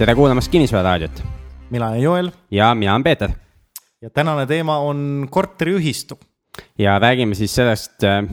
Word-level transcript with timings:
tere 0.00 0.14
kuulamast 0.16 0.48
Kinnisvara 0.48 0.94
raadiot 0.94 1.18
mina 1.68 1.90
olen 1.90 2.00
Joel 2.00 2.28
ja 2.50 2.70
mina 2.74 2.94
olen 2.94 3.02
Peeter. 3.04 3.30
ja 4.02 4.10
tänane 4.10 4.46
teema 4.46 4.78
on 4.78 5.28
korteriühistu. 5.30 6.18
ja 6.78 6.98
räägime 6.98 7.34
siis 7.34 7.54
sellest 7.54 8.04
äh, 8.04 8.24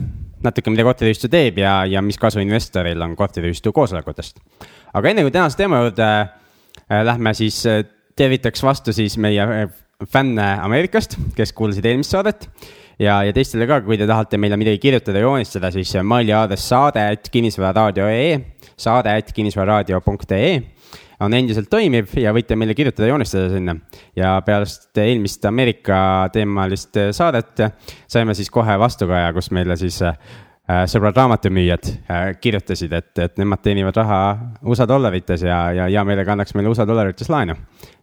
natuke, 0.43 0.71
mida 0.71 0.85
korteriühistu 0.87 1.27
teeb 1.27 1.57
ja, 1.59 1.85
ja 1.85 2.01
mis 2.01 2.17
kasu 2.17 2.39
investoril 2.39 3.01
on 3.01 3.15
korteriühistu 3.15 3.73
koosolekutest. 3.73 4.39
aga 4.93 5.09
enne 5.09 5.25
kui 5.27 5.31
tänase 5.35 5.57
teema 5.57 5.81
juurde 5.81 6.07
äh, 6.07 7.03
lähme, 7.03 7.33
siis 7.33 7.59
äh, 7.67 7.83
tervitaks 8.15 8.63
vastu 8.63 8.95
siis 8.95 9.17
meie 9.17 9.67
fänne 10.07 10.47
Ameerikast, 10.63 11.17
kes 11.35 11.51
kuulasid 11.53 11.85
eelmist 11.85 12.15
saadet 12.15 12.47
ja, 12.99 13.25
ja 13.27 13.35
teistele 13.35 13.67
ka, 13.67 13.81
kui 13.83 13.99
te 13.99 14.07
tahate 14.07 14.39
meile 14.39 14.55
midagi 14.55 14.79
kirjutada, 14.87 15.19
joonistada, 15.19 15.75
siis 15.75 15.91
meili 15.99 16.31
aadress 16.31 16.71
saade 16.71 17.09
et 17.11 17.27
kinnisvararaadio.ee, 17.33 18.39
saade 18.77 19.19
et 19.19 19.35
kinnisvararaadio.ee 19.35 20.76
on 21.19 21.33
endiselt 21.33 21.69
toimiv 21.69 22.11
ja 22.19 22.33
võite 22.35 22.57
meile 22.59 22.75
kirjutada, 22.77 23.09
joonistada 23.09 23.49
sinna. 23.49 23.75
ja 24.15 24.37
pärast 24.45 24.97
eelmist 25.01 25.45
Ameerika 25.45 25.99
teemalist 26.33 26.97
saadet 27.11 27.63
saime 28.07 28.35
siis 28.37 28.51
kohe 28.53 28.77
vastukaja, 28.79 29.31
kus 29.33 29.49
meile 29.55 29.77
siis 29.79 30.01
äh, 30.05 30.17
sõbrad 30.89 31.17
raamatumüüjad 31.17 31.89
äh, 31.89 32.25
kirjutasid, 32.41 32.93
et, 32.93 33.11
et 33.23 33.37
nemad 33.41 33.63
teenivad 33.65 33.97
raha 33.97 34.19
USA 34.65 34.87
dollarites 34.89 35.45
ja, 35.47 35.61
ja 35.73 35.87
hea 35.89 36.03
meelega 36.05 36.35
annaks 36.35 36.53
meile 36.57 36.69
USA 36.73 36.85
dollarites 36.87 37.31
laenu. 37.33 37.57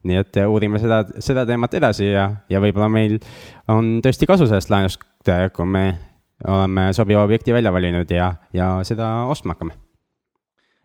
nii 0.05 0.21
et 0.21 0.43
uurime 0.47 0.83
seda, 0.83 1.05
seda 1.23 1.47
teemat 1.47 1.79
edasi 1.79 2.11
ja, 2.11 2.29
ja 2.51 2.61
võib-olla 2.65 2.91
meil 2.93 3.21
on 3.69 4.01
tõesti 4.05 4.29
kasu 4.29 4.51
sellest 4.51 4.75
laenust, 4.75 5.06
kui 5.55 5.71
me 5.71 5.87
oleme 6.49 6.91
sobiva 6.93 7.23
objekti 7.25 7.55
välja 7.55 7.73
valinud 7.73 8.11
ja, 8.11 8.34
ja 8.53 8.77
seda 8.84 9.15
ostma 9.31 9.55
hakkame 9.55 9.84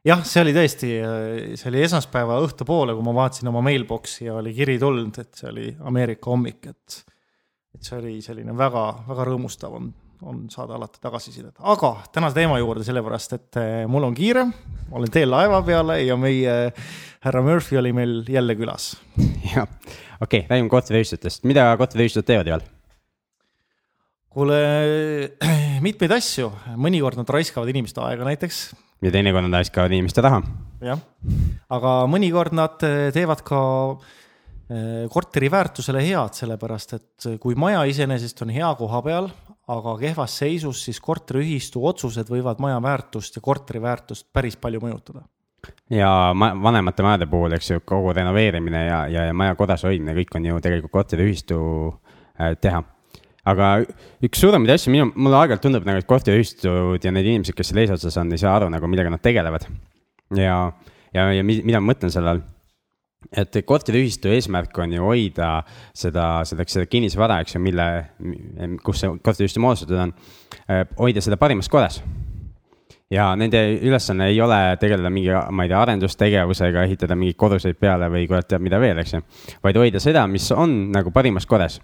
jah, 0.09 0.25
see 0.27 0.43
oli 0.43 0.53
tõesti, 0.55 0.89
see 1.59 1.69
oli 1.71 1.83
esmaspäeva 1.85 2.39
õhtupoole, 2.43 2.95
kui 2.97 3.05
ma 3.05 3.13
vaatasin 3.21 3.49
oma 3.51 3.61
mailbox'i 3.65 4.27
ja 4.27 4.37
oli 4.39 4.53
kiri 4.57 4.77
tulnud, 4.81 5.17
et 5.21 5.41
see 5.41 5.49
oli 5.51 5.65
Ameerika 5.89 6.31
hommik, 6.31 6.69
et, 6.71 7.01
et 7.75 7.85
see 7.85 7.97
oli 7.99 8.15
selline 8.25 8.55
väga, 8.57 8.85
väga 9.09 9.27
rõõmustav 9.29 9.75
on, 9.77 9.91
on 10.25 10.41
saada 10.53 10.77
alati 10.79 11.01
tagasisidet. 11.03 11.59
aga 11.59 11.93
tänase 12.15 12.39
teema 12.39 12.57
juurde, 12.61 12.85
sellepärast 12.87 13.37
et 13.37 13.61
eh, 13.61 13.83
mul 13.91 14.09
on 14.09 14.17
kiire, 14.17 14.47
olen 14.91 15.13
teel 15.13 15.31
laeva 15.33 15.61
peale 15.67 16.01
ja 16.03 16.17
meie 16.19 16.57
härra 17.25 17.45
Murphy 17.45 17.79
oli 17.79 17.93
meil 17.93 18.19
jälle 18.27 18.57
külas. 18.59 18.95
jah, 19.53 19.69
okei 20.19 20.43
okay,, 20.43 20.49
räägime 20.49 20.73
korteriühistutest, 20.73 21.45
mida 21.49 21.69
korteriühistud 21.77 22.27
teevad, 22.27 22.51
Joel? 22.53 22.67
kuule, 24.29 24.59
mitmeid 25.87 26.13
asju, 26.19 26.51
mõnikord 26.77 27.19
nad 27.19 27.29
raiskavad 27.33 27.69
inimeste 27.71 28.01
aega 28.05 28.27
näiteks 28.27 28.69
ja 29.01 29.11
teinekord 29.11 29.47
nad 29.47 29.59
raiskavad 29.59 29.93
inimeste 29.95 30.23
raha. 30.23 30.41
jah, 30.83 31.01
aga 31.71 31.93
mõnikord 32.11 32.55
nad 32.57 32.81
eh, 32.87 33.09
teevad 33.15 33.43
ka 33.47 33.61
eh, 34.69 35.05
korteri 35.11 35.51
väärtusele 35.51 36.03
head, 36.03 36.35
sellepärast 36.39 36.97
et 36.97 37.29
kui 37.41 37.57
maja 37.59 37.85
iseenesest 37.89 38.45
on 38.45 38.53
hea 38.55 38.69
koha 38.79 39.01
peal, 39.05 39.31
aga 39.69 39.95
kehvas 40.01 40.37
seisus, 40.41 40.83
siis 40.85 41.01
korteriühistu 41.03 41.83
otsused 41.85 42.29
võivad 42.31 42.61
maja 42.63 42.79
väärtust 42.81 43.37
ja 43.37 43.43
korteri 43.45 43.81
väärtust 43.83 44.27
päris 44.33 44.57
palju 44.57 44.81
mõjutada. 44.83 45.25
Ja 45.91 46.31
ma, 46.33 46.53
vanemate 46.55 47.03
majade 47.03 47.27
puhul, 47.29 47.53
eks 47.57 47.73
ju, 47.73 47.81
kogu 47.85 48.13
renoveerimine 48.15 48.85
ja, 48.85 48.99
ja, 49.11 49.25
ja 49.27 49.35
maja 49.35 49.57
korras 49.59 49.83
hoidmine, 49.83 50.15
kõik 50.21 50.37
on 50.39 50.47
ju 50.47 50.61
tegelikult 50.63 50.93
korteriühistu 50.93 51.59
äh, 52.39 52.55
teha 52.61 52.81
aga 53.49 53.71
üks 54.25 54.43
suuremaid 54.43 54.75
asju 54.75 54.93
minu, 54.93 55.09
mulle 55.15 55.39
aeg-ajalt 55.39 55.65
tundub 55.65 55.87
nagu, 55.87 56.01
et 56.01 56.09
korteriühistud 56.09 57.03
ja 57.05 57.13
need 57.15 57.27
inimesed, 57.33 57.57
kes 57.57 57.71
seal 57.71 57.83
eesotsas 57.85 58.19
on, 58.21 58.31
ei 58.35 58.41
saa 58.41 58.55
aru 58.59 58.69
nagu, 58.73 58.89
millega 58.91 59.11
nad 59.13 59.23
tegelevad. 59.23 59.67
ja, 60.37 60.61
ja, 61.15 61.27
ja 61.33 61.43
mida 61.43 61.81
ma 61.81 61.91
mõtlen 61.93 62.13
selle 62.13 62.35
all 62.35 62.47
et 63.35 63.59
korteriühistu 63.67 64.31
eesmärk 64.31 64.77
on 64.79 64.93
ju 64.95 65.03
hoida 65.03 65.49
seda, 65.97 66.45
seda, 66.47 66.65
seda 66.69 66.87
kinnisvara, 66.89 67.41
eks 67.43 67.57
ju, 67.57 67.61
mille, 67.63 67.85
kus 68.83 69.03
see 69.03 69.11
korteriühistu 69.25 69.61
moodustatud 69.63 69.99
on, 69.99 70.13
eh, 70.71 70.85
hoida 70.97 71.23
seda 71.23 71.37
parimas 71.37 71.69
korras. 71.69 72.01
ja 73.09 73.31
nende 73.35 73.57
ülesanne 73.81 74.27
ei 74.29 74.41
ole 74.41 74.77
tegeleda 74.77 75.09
mingi, 75.09 75.31
ma 75.33 75.63
ei 75.65 75.69
tea, 75.71 75.79
arendustegevusega, 75.81 76.83
ehitada 76.85 77.15
mingeid 77.17 77.39
koduseid 77.41 77.79
peale 77.81 78.05
või 78.05 78.27
kurat 78.29 78.45
teab 78.47 78.61
mida 78.61 78.79
veel, 78.79 79.01
eks 79.01 79.13
ju. 79.13 79.21
vaid 79.63 79.77
hoida 79.81 79.99
seda, 79.99 80.27
mis 80.27 80.51
on 80.51 80.91
nagu 80.93 81.11
parimas 81.11 81.49
korras 81.49 81.79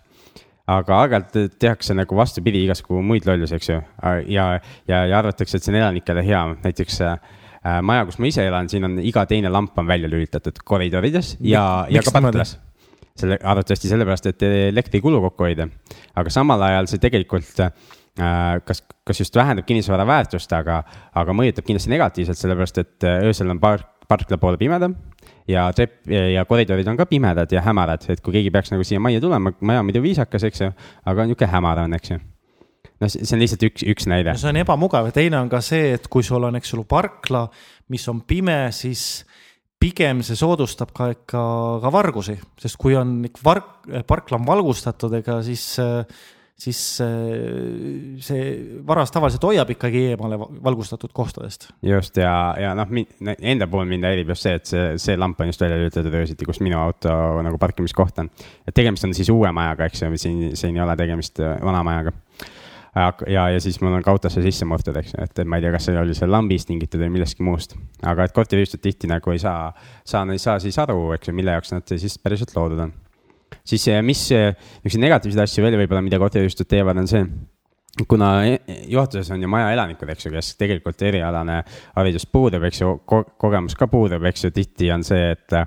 aga 0.71 0.99
aeg-ajalt 1.03 1.57
tehakse 1.61 1.95
nagu 1.97 2.17
vastupidi 2.17 2.63
igasugu 2.65 3.01
muid 3.05 3.27
lollusi, 3.29 3.57
eks 3.57 3.69
ju. 3.69 3.79
ja, 4.33 4.45
ja, 4.87 5.01
ja 5.05 5.17
arvatakse, 5.19 5.57
et 5.57 5.65
see 5.65 5.73
on 5.73 5.79
elanikele 5.81 6.23
hea, 6.25 6.41
näiteks 6.63 7.01
äh, 7.05 7.17
maja, 7.85 8.05
kus 8.09 8.17
ma 8.21 8.29
ise 8.31 8.45
elan, 8.49 8.69
siin 8.71 8.87
on 8.87 8.99
iga 9.03 9.25
teine 9.29 9.51
lamp 9.53 9.77
on 9.77 9.87
välja 9.87 10.09
lülitatud 10.09 10.61
koridorides 10.65 11.35
ja, 11.45 11.85
ja 11.89 12.01
ka 12.05 12.13
parklas. 12.17 12.55
selle, 13.17 13.37
arvatavasti 13.41 13.91
sellepärast, 13.91 14.31
et 14.33 14.47
elektrikulu 14.71 15.21
kokku 15.29 15.49
hoida. 15.49 15.69
aga 16.15 16.33
samal 16.33 16.65
ajal 16.69 16.89
see 16.89 17.03
tegelikult 17.03 17.61
äh, 17.61 17.71
kas, 18.65 18.81
kas 19.05 19.21
just 19.21 19.37
vähendab 19.37 19.69
kinnisvara 19.69 20.07
väärtust, 20.07 20.53
aga, 20.57 20.81
aga 21.13 21.37
mõjutab 21.37 21.67
kindlasti 21.67 21.93
negatiivselt, 21.93 22.41
sellepärast 22.41 22.81
et 22.81 23.05
äh, 23.05 23.21
öösel 23.29 23.53
on 23.53 23.61
park, 23.61 23.91
parkla 24.09 24.41
poole 24.41 24.57
pimedam 24.61 24.97
ja 25.47 25.65
trepp 25.75 26.09
ja 26.09 26.45
koridorid 26.49 26.87
on 26.89 26.97
ka 26.97 27.07
pimedad 27.09 27.51
ja 27.51 27.61
hämarad, 27.65 28.07
et 28.09 28.21
kui 28.25 28.33
keegi 28.37 28.51
peaks 28.53 28.73
nagu 28.73 28.85
siia 28.87 29.01
majja 29.03 29.21
tulema, 29.23 29.53
maja 29.61 29.83
on 29.83 29.89
muidu 29.89 30.01
viisakas, 30.03 30.47
eks 30.49 30.63
ju, 30.65 30.71
aga 31.05 31.27
niisugune 31.27 31.51
hämar 31.51 31.83
on, 31.85 31.97
eks 31.97 32.15
ju. 32.15 32.19
Noh, 33.03 33.11
see 33.11 33.35
on 33.35 33.41
lihtsalt 33.43 33.65
üks, 33.67 33.83
üks 33.91 34.07
näide. 34.07 34.31
No,. 34.31 34.39
see 34.39 34.51
on 34.53 34.61
ebamugav. 34.61 35.09
Ja 35.09 35.15
teine 35.15 35.41
on 35.41 35.49
ka 35.51 35.59
see, 35.65 35.91
et 35.97 36.07
kui 36.11 36.23
sul 36.23 36.45
on, 36.47 36.55
eks 36.55 36.71
ole, 36.77 36.85
parkla, 36.87 37.43
mis 37.91 38.05
on 38.11 38.21
pime, 38.27 38.59
siis 38.75 39.25
pigem 39.81 40.21
see 40.25 40.37
soodustab 40.39 40.93
ka 40.95 41.09
ikka, 41.13 41.41
ka 41.83 41.91
vargusi, 41.93 42.37
sest 42.61 42.79
kui 42.81 42.95
on 42.97 43.17
vark, 43.43 43.89
parkla 44.07 44.39
on 44.39 44.47
valgustatud, 44.47 45.13
ega 45.19 45.41
siis 45.45 45.65
äh, 45.83 46.23
siis 46.55 47.01
äh, 47.03 48.15
see 48.23 48.43
varas 48.87 49.11
tavaliselt 49.11 49.43
hoiab 49.43 49.73
ikkagi 49.75 50.05
eemale 50.13 50.37
valgustatud 50.39 51.11
kohtadest. 51.13 51.67
just 51.83 52.17
ja, 52.17 52.55
ja 52.59 52.71
noh, 52.77 52.91
enda 53.35 53.67
puhul 53.67 53.87
mind 53.89 54.07
häirib 54.07 54.31
just 54.31 54.47
see, 54.47 54.55
et 54.55 54.69
see, 54.69 54.85
see 55.01 55.17
lamp 55.19 55.41
on 55.43 55.51
just 55.51 55.61
välja 55.61 55.79
lülitatud 55.81 56.15
öösiti, 56.15 56.47
kus 56.47 56.61
minu 56.63 56.79
auto 56.79 57.11
nagu 57.43 57.59
parkimiskoht 57.59 58.23
on. 58.23 58.31
et 58.67 58.75
tegemist 58.75 59.07
on 59.07 59.15
siis 59.17 59.31
uue 59.33 59.51
majaga, 59.51 59.89
eks 59.89 60.05
ju, 60.05 60.11
siin, 60.21 60.45
siin 60.55 60.79
ei 60.79 60.85
ole 60.85 60.95
tegemist 60.99 61.43
äh, 61.43 61.57
vana 61.63 61.83
majaga 61.83 62.15
ja, 63.27 63.49
ja 63.51 63.59
siis 63.59 63.81
mul 63.83 63.97
on 63.97 64.03
ka 64.05 64.15
autosse 64.15 64.39
sisse 64.45 64.65
murtud, 64.65 64.95
eks 64.95 65.11
ju, 65.17 65.27
et 65.27 65.43
ma 65.43 65.59
ei 65.59 65.65
tea, 65.65 65.75
kas 65.75 65.89
see 65.89 65.99
oli 65.99 66.15
see 66.15 66.29
lambist 66.31 66.71
tingitud 66.71 67.03
või 67.03 67.17
millestki 67.17 67.43
muust. 67.43 67.75
aga 68.07 68.29
et 68.29 68.35
korteriühistud 68.35 68.79
tihti 68.83 69.11
nagu 69.11 69.35
ei 69.35 69.43
saa, 69.43 69.73
saa, 70.07 70.23
ei 70.31 70.39
saa 70.39 70.61
siis 70.63 70.79
aru, 70.79 71.11
eks 71.17 71.27
ju, 71.27 71.35
mille 71.35 71.57
jaoks 71.57 71.75
nad 71.75 71.97
siis 71.99 72.15
päriselt 72.23 72.55
loodud 72.55 72.87
on 72.87 72.95
siis 73.65 73.87
mis 74.05 74.23
niisuguseid 74.31 75.03
negatiivseid 75.03 75.43
asju 75.45 75.65
veel 75.65 75.77
võib-olla, 75.81 76.03
mida 76.05 76.21
korteriühistud 76.21 76.69
teevad, 76.69 77.01
on 77.01 77.09
see 77.09 77.25
kuna 78.07 78.29
e-, 78.45 78.61
juhatuses 78.91 79.31
on 79.31 79.41
ju 79.41 79.49
maja 79.51 79.71
elanikud, 79.75 80.09
eks 80.11 80.27
ju, 80.27 80.33
kes 80.35 80.53
tegelikult 80.59 81.01
erialane 81.07 81.61
haridus 81.95 82.27
puudub, 82.27 82.65
eks 82.67 82.81
ju 82.81 82.97
ko, 83.07 83.23
kogemus 83.41 83.77
ka 83.79 83.87
puudub, 83.91 84.25
eks 84.27 84.47
ju, 84.47 84.51
tihti 84.55 84.91
on 84.95 85.05
see, 85.07 85.31
et 85.35 85.59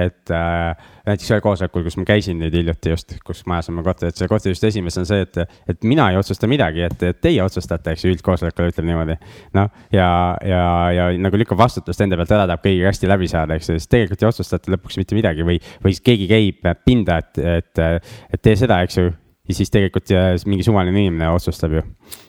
et 0.00 0.30
äh, 0.34 0.88
näiteks 1.06 1.30
ühel 1.30 1.42
koosolekul, 1.44 1.84
kus 1.86 1.96
ma 2.00 2.06
käisin 2.08 2.38
nüüd 2.40 2.54
hiljuti 2.56 2.92
just, 2.92 3.14
kus 3.26 3.42
majas 3.48 3.70
on 3.70 3.78
mu 3.78 3.84
korter, 3.86 4.12
et 4.12 4.18
see 4.18 4.28
korteriühistu 4.30 4.68
esimees 4.68 4.98
on 5.00 5.08
see, 5.08 5.24
et, 5.24 5.58
et 5.72 5.88
mina 5.88 6.10
ei 6.12 6.20
otsusta 6.20 6.48
midagi, 6.50 6.84
et, 6.86 7.04
et 7.10 7.20
teie 7.24 7.42
otsustate, 7.44 7.94
eks 7.94 8.06
ju, 8.06 8.14
üldkoosolekul 8.16 8.70
ütleb 8.70 8.88
niimoodi. 8.90 9.18
noh, 9.56 9.70
ja, 9.94 10.08
ja, 10.44 10.62
ja 10.94 11.10
nagu 11.20 11.40
lükkab 11.40 11.60
vastutust 11.60 12.04
enda 12.04 12.18
pealt 12.20 12.34
ära, 12.36 12.48
tahab 12.50 12.64
kõigiga 12.66 12.92
hästi 12.92 13.10
läbi 13.10 13.30
saada, 13.32 13.56
eks 13.56 13.70
ju, 13.70 13.78
siis 13.80 13.92
tegelikult 13.92 14.24
ei 14.24 14.30
otsustate 14.30 14.74
lõpuks 14.76 15.00
mitte 15.00 15.18
midagi 15.18 15.46
või, 15.46 15.60
või 15.84 15.94
siis 15.94 16.04
keegi 16.04 16.28
käib 16.30 16.72
pinda, 16.84 17.20
et, 17.24 17.40
et, 17.60 17.86
et 18.34 18.42
tee 18.42 18.58
seda, 18.58 18.82
eks 18.84 19.00
ju 19.00 19.12
ja 19.46 19.54
siis 19.54 19.70
tegelikult 19.70 20.10
mingi 20.50 20.64
suvaline 20.66 21.04
inimene 21.04 21.28
otsustab 21.30 21.76
ju. 21.76 21.82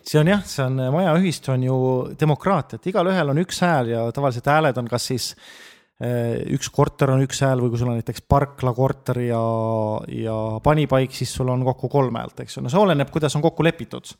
see 0.06 0.20
on 0.22 0.30
jah, 0.30 0.44
see 0.46 0.64
on, 0.66 0.78
majaühistu 0.94 1.54
on 1.56 1.64
ju 1.66 1.78
demokraatia, 2.20 2.78
et 2.78 2.92
igalühel 2.92 3.34
on 3.34 3.42
üks 3.42 3.64
hääl 3.66 3.94
ja 3.96 4.04
tavaliselt 4.14 4.50
hääled 4.54 4.78
on 4.78 4.90
kas 4.92 5.10
siis 5.12 5.32
üks 5.98 6.70
korter 6.70 7.10
on 7.10 7.24
üks 7.26 7.40
hääl 7.42 7.62
või 7.64 7.72
kui 7.74 7.80
sul 7.82 7.90
on 7.90 7.96
näiteks 7.98 8.22
parkla 8.30 8.70
korter 8.78 9.18
ja, 9.24 9.42
ja 10.14 10.36
panipaik, 10.64 11.16
siis 11.18 11.32
sul 11.34 11.50
on 11.50 11.64
kokku 11.66 11.90
kolm 11.90 12.20
häält, 12.20 12.44
eks 12.44 12.60
ju, 12.60 12.62
no 12.62 12.70
see 12.70 12.78
oleneb, 12.78 13.10
kuidas 13.14 13.34
on 13.38 13.42
kokku 13.42 13.66
lepitud. 13.66 14.12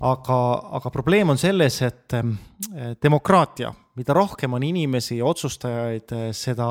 aga, 0.00 0.38
aga 0.80 0.90
probleem 0.90 1.30
on 1.30 1.38
selles, 1.38 1.78
et 1.86 2.16
eh, 2.18 2.96
demokraatia, 3.02 3.70
mida 3.94 4.16
rohkem 4.18 4.58
on 4.58 4.66
inimesi 4.66 5.20
ja 5.20 5.30
otsustajaid, 5.30 6.10
eh, 6.10 6.32
seda 6.34 6.68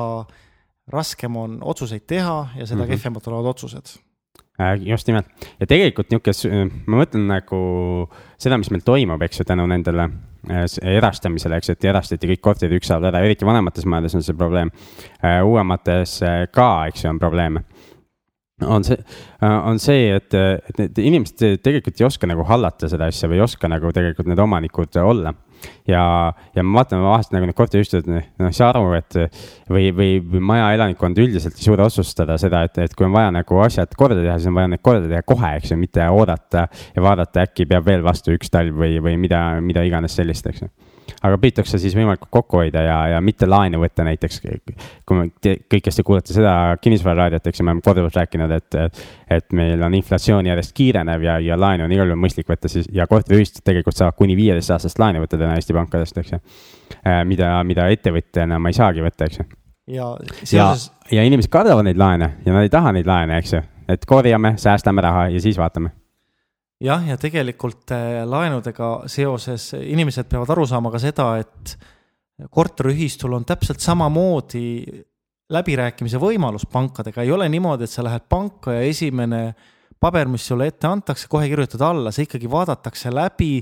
raskem 0.92 1.36
on 1.36 1.58
otsuseid 1.64 2.04
teha 2.06 2.48
ja 2.56 2.66
seda 2.66 2.82
mm 2.82 2.84
-hmm. 2.84 2.90
kehvemad 2.90 3.26
olevad 3.26 3.54
otsused. 3.56 3.96
Äh, 4.60 4.80
just 4.82 5.06
nimelt. 5.06 5.26
Ja 5.60 5.66
tegelikult 5.66 6.10
niisugune, 6.10 6.70
ma 6.86 7.02
mõtlen 7.02 7.26
nagu 7.28 8.08
seda, 8.38 8.56
mis 8.56 8.70
meil 8.70 8.80
toimub, 8.84 9.22
eks 9.22 9.40
ju, 9.40 9.44
tänu 9.44 9.66
nendele 9.66 10.02
äh, 10.02 10.10
erastamisele, 10.46 11.58
eks, 11.58 11.72
et 11.74 11.88
erastati 11.90 12.30
kõik 12.30 12.42
korterid 12.44 12.78
ükshaaval 12.78 13.10
ära, 13.10 13.24
eriti 13.26 13.48
vanemates 13.48 13.86
majades 13.88 14.14
on 14.18 14.26
see 14.26 14.38
probleem. 14.38 14.70
Äh, 15.22 15.40
uuemates 15.46 16.20
ka, 16.54 16.70
eks 16.90 17.04
ju, 17.04 17.12
on 17.14 17.22
probleeme 17.22 17.66
on 18.64 18.84
see, 18.84 18.96
on 19.42 19.78
see, 19.82 20.06
et, 20.16 20.32
et 20.32 20.78
need 20.80 21.00
inimesed 21.02 21.60
tegelikult 21.64 22.00
ei 22.00 22.06
oska 22.06 22.28
nagu 22.28 22.46
hallata 22.48 22.88
seda 22.88 23.10
asja 23.10 23.28
või 23.28 23.40
ei 23.40 23.44
oska 23.44 23.68
nagu 23.68 23.90
tegelikult 23.92 24.30
need 24.30 24.40
omanikud 24.40 24.96
olla. 25.02 25.34
Ja, 25.88 26.02
ja 26.56 26.64
ma 26.64 26.80
vaatan 26.80 27.02
vahest 27.04 27.34
nagu 27.34 27.48
need 27.48 27.58
korteriühistud, 27.58 28.08
noh, 28.10 28.48
ei 28.48 28.56
saa 28.56 28.70
aru, 28.72 28.90
et 28.98 29.18
või, 29.70 29.90
või, 29.96 30.10
või 30.22 30.42
maja 30.52 30.72
elanikkond 30.76 31.18
üldiselt 31.22 31.58
ei 31.58 31.68
suuda 31.68 31.88
otsustada 31.90 32.38
seda, 32.40 32.64
et, 32.68 32.78
et 32.86 32.96
kui 32.96 33.08
on 33.08 33.14
vaja 33.16 33.32
nagu 33.34 33.62
asjad 33.64 33.94
korda 33.98 34.20
teha, 34.22 34.38
siis 34.40 34.50
on 34.50 34.58
vaja 34.58 34.72
need 34.74 34.84
korda 34.84 35.06
teha 35.10 35.22
kohe, 35.26 35.54
eks 35.60 35.72
ju, 35.72 35.80
mitte 35.80 36.08
oodata 36.12 36.66
ja 36.68 37.04
vaadata, 37.04 37.46
äkki 37.46 37.68
peab 37.70 37.86
veel 37.86 38.04
vastu 38.06 38.36
üks 38.36 38.52
talv 38.52 38.76
või, 38.82 39.00
või 39.02 39.18
mida, 39.20 39.46
mida 39.64 39.86
iganes 39.86 40.16
sellist, 40.18 40.52
eks 40.52 40.66
ju 40.66 40.72
aga 41.22 41.38
püütakse 41.40 41.78
siis 41.80 41.94
võimalikult 41.96 42.30
kokku 42.32 42.60
hoida 42.60 42.82
ja, 42.84 42.96
ja 43.14 43.20
mitte 43.24 43.48
laenu 43.48 43.80
võtta 43.82 44.04
näiteks. 44.06 44.40
kui 45.06 45.18
me, 45.18 45.26
kõik, 45.42 45.82
kes 45.84 45.98
te 45.98 46.04
kuulete 46.06 46.34
seda 46.34 46.76
kinnisvararaadiot, 46.82 47.46
eks 47.46 47.60
ju, 47.60 47.66
me 47.66 47.74
oleme 47.74 47.84
korduvalt 47.84 48.16
rääkinud, 48.16 48.54
et, 48.56 48.78
et 49.38 49.56
meil 49.56 49.82
on 49.82 49.94
inflatsioon 49.98 50.46
järjest 50.50 50.74
kiirenev 50.76 51.26
ja, 51.26 51.38
ja 51.42 51.58
laenu 51.60 51.86
on 51.86 51.94
igal 51.94 52.10
juhul 52.10 52.22
mõistlik 52.22 52.48
võtta 52.50 52.70
siis 52.72 52.88
ja 52.92 53.06
korteriühistud 53.10 53.64
tegelikult 53.66 53.98
saavad 53.98 54.18
kuni 54.18 54.36
viieteist 54.38 54.74
aastast 54.76 54.98
laenu 55.02 55.22
võtta 55.24 55.40
täna 55.40 55.58
Eesti 55.58 55.76
pankadest, 55.76 56.18
eks 56.22 56.34
ju. 56.36 56.40
Äh, 57.02 57.22
mida, 57.28 57.52
mida 57.66 57.88
ettevõtjana 57.92 58.60
ma 58.62 58.72
ei 58.72 58.78
saagi 58.78 59.04
võtta, 59.04 59.30
eks 59.30 59.42
ju. 59.42 59.46
ja 59.98 60.10
ja, 60.52 60.72
ja 61.12 61.26
inimesed 61.26 61.52
kardavad 61.52 61.86
neid 61.86 62.00
laene 62.00 62.36
ja 62.46 62.54
nad 62.54 62.66
ei 62.66 62.72
taha 62.72 62.94
neid 62.96 63.06
laene, 63.06 63.38
eks 63.42 63.56
ju, 63.58 63.62
et 63.92 64.06
korjame, 64.08 64.56
säästame 64.60 65.04
raha 65.04 65.28
ja 65.34 65.42
siis 65.42 65.58
vaatame 65.58 65.94
jah, 66.82 67.04
ja 67.08 67.16
tegelikult 67.20 67.92
äh, 67.94 68.22
laenudega 68.28 68.90
seoses 69.10 69.72
inimesed 69.78 70.28
peavad 70.30 70.52
aru 70.54 70.66
saama 70.68 70.92
ka 70.94 71.00
seda, 71.02 71.28
et 71.40 71.76
korteriühistul 72.52 73.32
on 73.32 73.46
täpselt 73.48 73.80
samamoodi 73.80 74.66
läbirääkimise 75.52 76.18
võimalus 76.20 76.66
pankadega, 76.68 77.22
ei 77.22 77.32
ole 77.32 77.48
niimoodi, 77.48 77.86
et 77.86 77.92
sa 77.92 78.04
lähed 78.04 78.26
panka 78.28 78.74
ja 78.74 78.84
esimene 78.84 79.42
paber, 80.00 80.28
mis 80.28 80.44
sulle 80.44 80.66
ette 80.68 80.88
antakse, 80.88 81.28
kohe 81.30 81.48
kirjutad 81.48 81.84
alla, 81.86 82.12
see 82.12 82.26
ikkagi 82.26 82.50
vaadatakse 82.50 83.12
läbi 83.14 83.60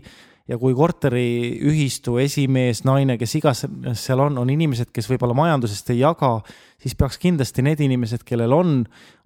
ja 0.49 0.59
kui 0.61 0.75
korteriühistu 0.77 2.19
esimees, 2.21 2.83
naine, 2.85 3.17
kes 3.21 3.39
iganes 3.39 3.65
seal 4.01 4.21
on, 4.27 4.37
on 4.43 4.51
inimesed, 4.53 4.91
kes 4.95 5.09
võib-olla 5.09 5.37
majandusest 5.39 5.95
ei 5.95 6.03
jaga, 6.03 6.35
siis 6.81 6.97
peaks 6.99 7.21
kindlasti 7.23 7.65
need 7.65 7.81
inimesed, 7.85 8.27
kellel 8.29 8.53
on 8.57 8.75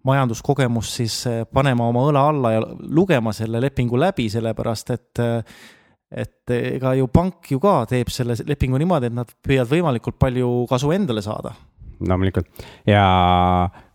majanduskogemus, 0.07 0.93
siis 1.01 1.19
eh, 1.31 1.43
panema 1.51 1.89
oma 1.91 2.07
õla 2.11 2.29
alla 2.31 2.55
ja 2.55 2.63
lugema 2.79 3.35
selle 3.37 3.63
lepingu 3.65 3.99
läbi, 3.99 4.29
sellepärast 4.33 4.95
et 4.95 5.25
eh, 5.25 5.59
et 6.09 6.49
ega 6.57 6.95
ju 6.97 7.05
pank 7.13 7.51
ju 7.53 7.59
ka 7.61 7.83
teeb 7.91 8.09
selle 8.09 8.33
lepingu 8.49 8.79
niimoodi, 8.81 9.11
et 9.11 9.17
nad 9.19 9.29
püüavad 9.45 9.69
võimalikult 9.69 10.17
palju 10.17 10.63
kasu 10.71 10.95
endale 10.97 11.21
saada. 11.21 11.53
Loomulikult. 12.01 12.49
Ja 12.89 13.03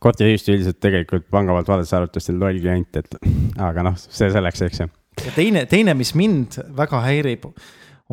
korteriühistu 0.03 0.53
üldiselt 0.53 0.77
tegelikult 0.83 1.25
panga 1.33 1.55
poolt 1.55 1.71
vaadates 1.71 1.95
arvatavasti 1.97 2.35
loll 2.37 2.59
klient, 2.61 2.99
et 3.01 3.17
aga 3.57 3.87
noh, 3.87 3.97
see 3.97 4.29
selleks, 4.29 4.61
eks 4.67 4.83
ju 4.83 4.91
ja 5.25 5.31
teine, 5.35 5.65
teine, 5.69 5.95
mis 5.97 6.13
mind 6.15 6.59
väga 6.77 7.01
häirib, 7.05 7.47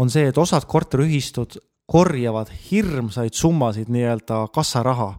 on 0.01 0.11
see, 0.13 0.29
et 0.31 0.39
osad 0.39 0.67
korteriühistud 0.71 1.59
korjavad 1.91 2.53
hirmsaid 2.71 3.35
summasid 3.35 3.91
nii-öelda 3.91 4.45
kassaraha. 4.55 5.13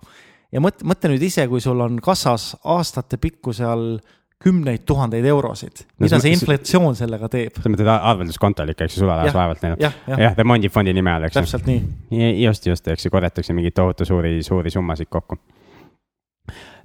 ja 0.52 0.64
mõtle, 0.64 0.88
mõtle 0.88 1.12
nüüd 1.14 1.28
ise, 1.28 1.48
kui 1.52 1.62
sul 1.64 1.80
on 1.84 2.00
kassas 2.04 2.54
aastatepikkuse 2.64 3.68
all 3.68 4.00
kümneid 4.42 4.86
tuhandeid 4.90 5.26
eurosid, 5.30 5.84
mida 6.02 6.18
see 6.20 6.34
inflatsioon 6.34 6.96
sellega 6.98 7.30
teeb? 7.30 7.60
sa 7.62 7.70
mõtled 7.70 7.92
arvelduskontol 7.94 8.74
ikka, 8.74 8.88
eks 8.88 8.98
ju, 8.98 9.04
sularaha 9.04 9.36
vaevalt 9.36 9.66
neil. 9.66 9.76
jah, 9.84 9.98
jah, 10.08 10.24
jah, 10.28 10.38
remondifondi 10.40 10.96
nime 10.98 11.14
all, 11.14 11.28
eks 11.28 11.38
ju. 11.38 11.44
täpselt 11.44 11.68
nii. 11.70 12.32
just, 12.46 12.66
just, 12.72 12.88
eks 12.88 13.06
ju, 13.06 13.14
korjatakse 13.14 13.54
mingeid 13.58 13.76
tohutu 13.78 14.08
suuri, 14.08 14.40
suuri 14.48 14.74
summasid 14.74 15.12
kokku 15.12 15.38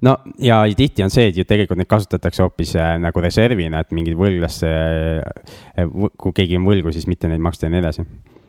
no 0.05 0.17
ja 0.43 0.61
tihti 0.77 1.05
on 1.05 1.13
see, 1.13 1.31
et 1.31 1.37
ju 1.39 1.47
tegelikult 1.49 1.81
neid 1.81 1.91
kasutatakse 1.91 2.45
hoopis 2.45 2.75
äh, 2.79 2.95
nagu 3.03 3.23
reservina, 3.25 3.83
et 3.83 3.95
mingeid 3.97 4.19
võlglasse 4.21 4.73
äh,, 5.23 5.87
kui 6.21 6.37
keegi 6.37 6.59
on 6.61 6.69
võlgu, 6.69 6.93
siis 6.95 7.09
mitte 7.11 7.31
neid 7.31 7.43
maksta 7.45 7.69
ja 7.69 7.75
nii 7.75 7.83
edasi. 7.85 8.07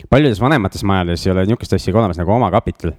paljudes 0.09 0.41
vanemates 0.43 0.83
majades 0.83 1.25
ei 1.25 1.33
ole 1.33 1.47
niisugust 1.47 1.77
asja 1.77 1.93
ka 1.93 2.03
olemas 2.03 2.19
nagu 2.19 2.35
omakapital 2.35 2.93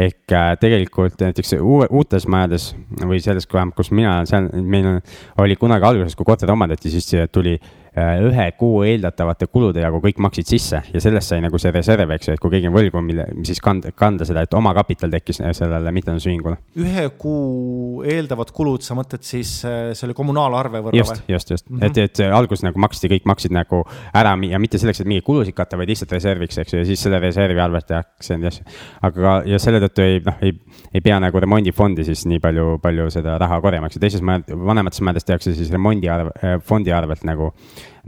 ehk 0.00 0.32
äh, 0.36 0.54
tegelikult 0.60 1.20
näiteks 1.20 1.56
uue, 1.58 1.88
uutes 1.90 2.26
majades 2.30 2.70
või 3.00 3.20
selles, 3.24 3.48
kus 3.48 3.90
mina 3.90 4.18
olen, 4.18 4.30
seal 4.30 4.48
meil 4.62 4.86
on, 4.86 5.04
oli 5.42 5.56
kunagi 5.60 5.88
alguses, 5.88 6.16
kui 6.16 6.28
korterid 6.28 6.52
omandati, 6.54 6.92
siis 6.92 7.10
tuli 7.32 7.58
Äh, 7.58 7.79
ühe 7.98 8.46
kuu 8.58 8.82
eeldatavate 8.86 9.48
kulude 9.50 9.82
jagu 9.82 9.98
kõik 10.02 10.20
maksid 10.22 10.46
sisse 10.46 10.78
ja 10.86 11.00
sellest 11.02 11.32
sai 11.32 11.40
nagu 11.42 11.58
see 11.58 11.72
reserv, 11.74 12.12
eks 12.14 12.28
ju, 12.28 12.34
et 12.36 12.42
kui 12.42 12.52
keegi 12.52 12.70
on 12.70 12.74
võlgu, 12.76 13.02
mille 13.02 13.26
siis 13.46 13.58
kanda, 13.62 13.90
kanda 13.96 14.26
seda, 14.28 14.44
et 14.46 14.54
omakapital 14.54 15.10
tekkis 15.10 15.42
sellele 15.58 15.92
mittetulundusühingule. 15.96 16.60
ühe 16.78 17.06
kuu 17.18 18.04
eeldavad 18.06 18.52
kulud, 18.54 18.84
sa 18.86 18.94
mõtled 18.98 19.26
siis, 19.26 19.56
äh, 19.66 19.90
see 19.98 20.06
oli 20.06 20.14
kommunaalarve 20.14 20.84
võrra 20.86 21.00
just, 21.00 21.16
või? 21.16 21.34
just, 21.34 21.50
just 21.50 21.66
mm, 21.66 21.80
-hmm. 21.80 21.86
et, 21.90 21.98
et 22.22 22.22
alguses 22.30 22.62
nagu 22.66 22.78
maksti, 22.78 23.10
kõik 23.16 23.26
maksid 23.26 23.54
nagu 23.54 23.82
ära 24.14 24.36
ja 24.46 24.62
mitte 24.62 24.78
selleks, 24.78 25.02
et 25.02 25.10
mingeid 25.10 25.26
kulusid 25.26 25.58
katta, 25.58 25.78
vaid 25.80 25.90
lihtsalt 25.90 26.14
reserviks, 26.14 26.62
eks 26.62 26.74
ju, 26.76 26.84
ja 26.84 26.88
siis 26.88 27.02
selle 27.02 27.18
reservi 27.18 27.60
arvelt 27.60 27.90
tehakse 27.90 28.38
neid 28.38 28.52
asju. 28.52 28.64
aga, 29.02 29.40
ja 29.50 29.58
selle 29.58 29.82
tõttu 29.82 30.06
ei, 30.06 30.22
noh, 30.24 30.38
ei, 30.46 30.54
ei 30.94 31.02
pea 31.02 31.18
nagu 31.18 31.42
remondifondi 31.42 32.06
siis 32.06 32.22
nii 32.30 32.38
palju, 32.38 32.78
palju 32.82 33.10
seda 33.10 33.34
raha 33.42 33.60
korjama, 33.60 33.90
eks 33.90 33.98
ju, 33.98 34.06
teises 34.06 34.22
majad, 34.22 34.54
vanemates 34.54 35.02
majades 35.02 35.26
tehakse 35.26 35.58
siis 35.58 35.74
remondi 35.74 36.08
arv, 36.08 36.30
fondi 36.62 36.94
arvelt 36.94 37.26
nagu 37.26 37.50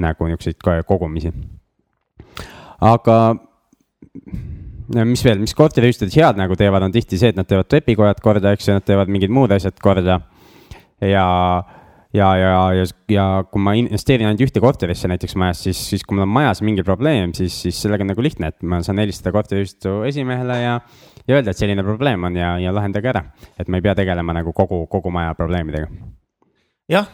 nagu 0.03 0.29
niisuguseid 0.29 0.87
kogumisi. 0.89 1.33
aga 2.81 3.19
mis 4.93 5.23
veel, 5.25 5.41
mis 5.41 5.55
korteriühistud 5.57 6.13
head 6.15 6.41
nagu 6.41 6.57
teevad, 6.59 6.85
on 6.85 6.95
tihti 6.95 7.19
see, 7.21 7.33
et 7.33 7.39
nad 7.39 7.49
teevad 7.49 7.69
trepikojad 7.71 8.21
korda, 8.25 8.53
eks 8.53 8.69
ju, 8.69 8.77
nad 8.77 8.87
teevad 8.87 9.13
mingid 9.13 9.33
muud 9.33 9.53
asjad 9.55 9.79
korda. 9.83 10.21
ja, 11.01 11.27
ja, 12.13 12.29
ja, 12.37 12.51
ja, 12.77 12.85
ja 13.11 13.27
kui 13.51 13.63
ma 13.63 13.75
investeerin 13.79 14.29
ainult 14.29 14.45
ühte 14.45 14.61
korterisse 14.63 15.09
näiteks 15.11 15.37
majas, 15.41 15.63
siis, 15.67 15.81
siis 15.93 16.05
kui 16.05 16.17
mul 16.17 16.27
on 16.27 16.35
majas 16.35 16.63
mingi 16.65 16.85
probleem, 16.87 17.33
siis, 17.37 17.57
siis 17.65 17.81
sellega 17.83 18.05
on 18.05 18.13
nagu 18.13 18.25
lihtne, 18.25 18.53
et 18.53 18.69
ma 18.69 18.83
saan 18.85 19.01
helistada 19.03 19.33
korteriühistu 19.35 20.03
esimehele 20.09 20.59
ja, 20.61 20.77
ja 21.27 21.39
öelda, 21.39 21.55
et 21.55 21.63
selline 21.63 21.85
probleem 21.87 22.29
on 22.29 22.37
ja, 22.37 22.55
ja 22.63 22.75
lahendage 22.75 23.13
ära. 23.15 23.25
et 23.59 23.69
ma 23.69 23.81
ei 23.81 23.87
pea 23.87 23.97
tegelema 23.99 24.37
nagu 24.37 24.53
kogu, 24.57 24.85
kogu 24.93 25.15
maja 25.15 25.35
probleemidega. 25.39 25.89
jah, 26.93 27.09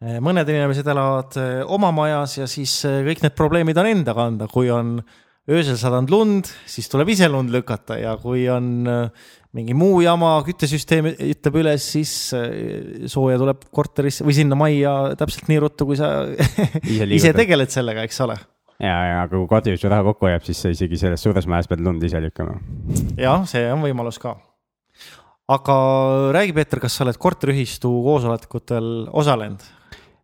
mõned 0.00 0.48
inimesed 0.48 0.86
elavad 0.88 1.36
eh, 1.40 1.58
oma 1.68 1.90
majas 1.92 2.38
ja 2.38 2.46
siis 2.48 2.78
eh, 2.88 3.02
kõik 3.04 3.24
need 3.24 3.34
probleemid 3.36 3.80
on 3.80 3.88
enda 3.90 4.14
kanda, 4.16 4.48
kui 4.50 4.70
on 4.72 4.98
öösel 5.50 5.76
sadanud 5.80 6.12
lund, 6.12 6.48
siis 6.68 6.88
tuleb 6.88 7.10
ise 7.12 7.28
lund 7.28 7.52
lükata 7.52 7.98
ja 8.00 8.14
kui 8.20 8.46
on 8.52 8.86
mingi 9.56 9.74
muu 9.74 9.98
jama, 10.04 10.36
küttesüsteem 10.46 11.10
ütleb 11.10 11.58
üles, 11.58 11.88
siis 11.96 12.12
sooja 13.10 13.40
tuleb 13.40 13.64
korterisse 13.74 14.24
või 14.24 14.36
sinna 14.36 14.56
majja 14.56 14.92
täpselt 15.18 15.50
nii 15.50 15.58
ruttu, 15.64 15.88
kui 15.88 15.98
sa 15.98 16.12
ise, 16.92 17.08
ise 17.18 17.32
tegeled 17.34 17.72
sellega, 17.72 18.04
eks 18.06 18.22
ole. 18.24 18.36
ja, 18.78 18.94
ja 19.08 19.24
kui 19.32 19.42
korteriühistu 19.50 19.90
raha 19.90 20.06
kokku 20.06 20.28
hoiab, 20.28 20.46
siis 20.46 20.62
sa 20.62 20.70
isegi 20.70 21.00
selles 21.02 21.26
suures 21.26 21.50
majas 21.50 21.68
pead 21.72 21.82
lund 21.82 22.06
ise 22.06 22.22
lükkama. 22.22 22.60
jah, 23.18 23.42
see 23.50 23.66
on 23.74 23.82
võimalus 23.88 24.22
ka 24.22 24.36
aga 25.50 25.76
räägi, 26.36 26.54
Peeter, 26.54 26.80
kas 26.82 26.94
sa 26.94 27.04
oled 27.08 27.18
korteriühistu 27.18 27.90
koosolekutel 28.06 29.10
osalenud? 29.18 29.66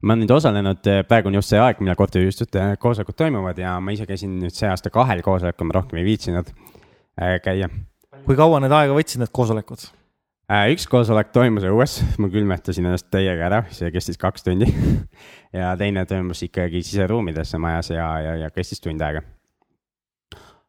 Ma 0.03 0.15
olen 0.15 0.25
nüüd 0.25 0.35
osalenud, 0.37 0.81
eh, 0.91 1.03
praegu 1.09 1.31
on 1.31 1.39
just 1.39 1.53
see 1.53 1.61
aeg, 1.61 1.83
millal 1.83 1.99
korteriühistute 1.99 2.65
koosolekud 2.83 3.17
toimuvad 3.19 3.59
ja 3.61 3.77
ma 3.81 3.95
ise 3.95 4.07
käisin 4.09 4.39
nüüd 4.43 4.55
see 4.57 4.69
aasta 4.71 4.93
kahel 4.95 5.23
koosolekul, 5.25 5.69
ma 5.69 5.79
rohkem 5.79 6.01
ei 6.01 6.09
viitsinud 6.09 6.51
äh, 6.53 7.37
käia. 7.45 7.71
kui 8.27 8.37
kaua 8.39 8.61
need 8.65 8.75
aega 8.75 8.97
võtsid, 8.97 9.23
need 9.23 9.33
koosolekud? 9.35 9.89
Üks 10.47 10.85
koosolek 10.87 11.33
toimus 11.35 11.65
õues, 11.67 11.97
ma 12.23 12.29
külmetasin 12.31 12.87
ennast 12.87 13.09
täiega 13.11 13.49
ära, 13.49 13.65
see 13.75 13.91
kestis 13.91 14.21
kaks 14.21 14.47
tundi 14.47 14.69
ja 15.59 15.73
teine 15.81 16.07
toimus 16.07 16.45
ikkagi 16.47 16.85
siseruumides 16.87 17.57
majas 17.59 17.91
ja, 17.91 18.11
ja, 18.23 18.37
ja 18.45 18.53
kestis 18.55 18.85
tund 18.85 19.03
aega 19.03 19.25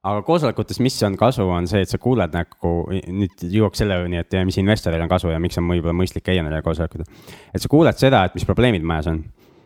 aga 0.08 0.22
koosolekutes, 0.26 0.80
mis 0.84 0.96
on 1.06 1.18
kasu, 1.20 1.46
on 1.52 1.68
see, 1.70 1.82
et 1.84 1.92
sa 1.92 2.00
kuuled 2.02 2.34
nagu, 2.34 2.74
nüüd 2.92 3.44
jõuaks 3.52 3.82
selleni, 3.82 4.20
et 4.22 4.38
mis 4.48 4.60
investoril 4.62 5.04
on 5.04 5.12
kasu 5.12 5.32
ja 5.34 5.40
miks 5.44 5.60
on 5.60 5.68
võib-olla 5.72 5.96
mõistlik 5.98 6.26
käia 6.28 6.44
nendel 6.46 6.64
koosolekutel. 6.66 7.08
et 7.54 7.64
sa 7.64 7.72
kuuled 7.72 8.00
seda, 8.00 8.24
et 8.28 8.38
mis 8.38 8.48
probleemid 8.48 8.86
majas 8.88 9.12
on. 9.12 9.24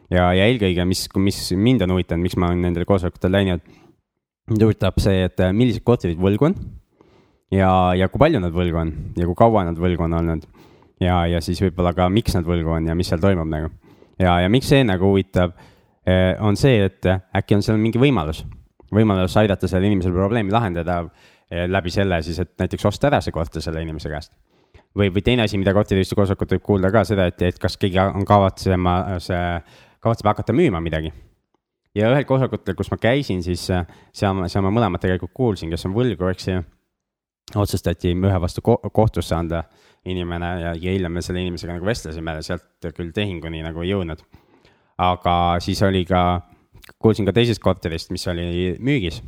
ja, 0.10 0.31
ja 0.38 0.48
eelkõige, 0.50 0.86
mis, 0.88 1.07
mis 1.15 1.41
mind 1.53 1.86
on 1.86 1.95
huvitanud, 1.95 2.25
miks 2.25 2.38
ma 2.38 2.50
olen 2.50 2.63
nendel 2.67 2.88
koosolekutel 2.89 3.33
läinud. 3.38 3.65
mind 4.51 4.65
huvitab 4.67 4.98
see, 5.03 5.25
et 5.29 5.39
äh, 5.39 5.53
millised 5.53 5.86
korterid 5.86 6.21
võlgu 6.21 6.50
on. 6.50 6.57
ja, 7.53 7.71
ja 7.98 8.10
kui 8.10 8.24
palju 8.25 8.41
nad 8.41 8.55
võlgu 8.55 8.81
on 8.81 8.95
ja 9.17 9.27
kui 9.29 9.38
kaua 9.38 9.65
nad 9.67 9.77
võlgu 9.77 10.07
on 10.07 10.17
olnud. 10.21 10.48
ja, 11.01 11.25
ja 11.29 11.41
siis 11.41 11.62
võib-olla 11.62 11.93
ka, 11.98 12.10
miks 12.10 12.38
nad 12.38 12.48
võlgu 12.48 12.77
on 12.77 12.89
ja 12.89 12.98
mis 12.98 13.13
seal 13.13 13.21
toimub 13.21 13.51
nagu. 13.51 13.69
ja, 14.17 14.39
ja 14.41 14.50
miks 14.50 14.74
see 14.74 14.81
nagu 14.88 15.13
huvitab, 15.13 15.53
äh, 16.07 16.33
on 16.41 16.57
see, 16.57 16.81
et 16.89 17.05
äh, 17.05 17.21
äkki 17.38 17.60
on 17.60 17.67
seal 17.67 17.77
mingi 17.81 18.01
võimalus 18.01 18.45
võimalus 18.95 19.36
aidata 19.39 19.69
sellel 19.69 19.91
inimesel 19.91 20.13
probleemi 20.15 20.53
lahendada 20.53 21.01
eh, 21.03 21.67
läbi 21.69 21.93
selle 21.93 22.21
siis, 22.25 22.39
et 22.43 22.53
näiteks 22.60 22.88
osta 22.89 23.10
ära 23.12 23.21
see 23.24 23.33
korter 23.36 23.63
selle 23.63 23.83
inimese 23.83 24.12
käest. 24.12 24.33
või, 24.98 25.10
või 25.13 25.24
teine 25.24 25.48
asi, 25.48 25.57
mida 25.57 25.74
korteriühistu 25.74 26.17
koosolekut 26.19 26.57
võib 26.57 26.65
kuulda 26.65 26.91
ka 26.91 27.03
seda, 27.07 27.27
et, 27.31 27.41
et 27.41 27.60
kas 27.60 27.77
keegi 27.79 28.00
on 28.03 28.25
kavatsema, 28.27 28.95
see, 29.24 29.43
kavatseb 30.03 30.31
hakata 30.31 30.53
müüma 30.53 30.81
midagi. 30.83 31.13
ja 31.95 32.12
ühel 32.12 32.25
koosolekutel, 32.27 32.75
kus 32.75 32.91
ma 32.91 33.00
käisin, 33.01 33.43
siis 33.43 33.69
eh, 33.69 33.88
seal, 34.13 34.45
seal 34.48 34.67
ma 34.67 34.74
mõlemat 34.74 35.03
tegelikult 35.03 35.33
kuulsin, 35.33 35.71
kes 35.71 35.88
on 35.89 35.95
võlgu, 35.98 36.29
eks 36.31 36.48
ju. 36.48 36.63
otsustati 37.55 38.13
ühe 38.15 38.41
vastu 38.41 38.62
ko 38.62 38.77
kohtusse 38.93 39.36
anda 39.36 39.65
inimene 40.05 40.48
ja, 40.62 40.69
ja 40.74 40.93
hiljem 40.93 41.13
me 41.13 41.21
selle 41.21 41.41
inimesega 41.41 41.75
nagu 41.75 41.86
vestlesime, 41.86 42.39
sealt 42.41 42.93
küll 42.95 43.12
tehinguni 43.13 43.62
nagu 43.63 43.83
ei 43.83 43.91
jõudnud. 43.91 44.24
aga 44.98 45.36
siis 45.60 45.81
oli 45.81 46.05
ka 46.05 46.41
kuulsin 47.00 47.27
ka 47.27 47.33
teisest 47.35 47.61
korterist, 47.63 48.11
mis 48.11 48.27
oli 48.27 48.75
müügis. 48.79 49.21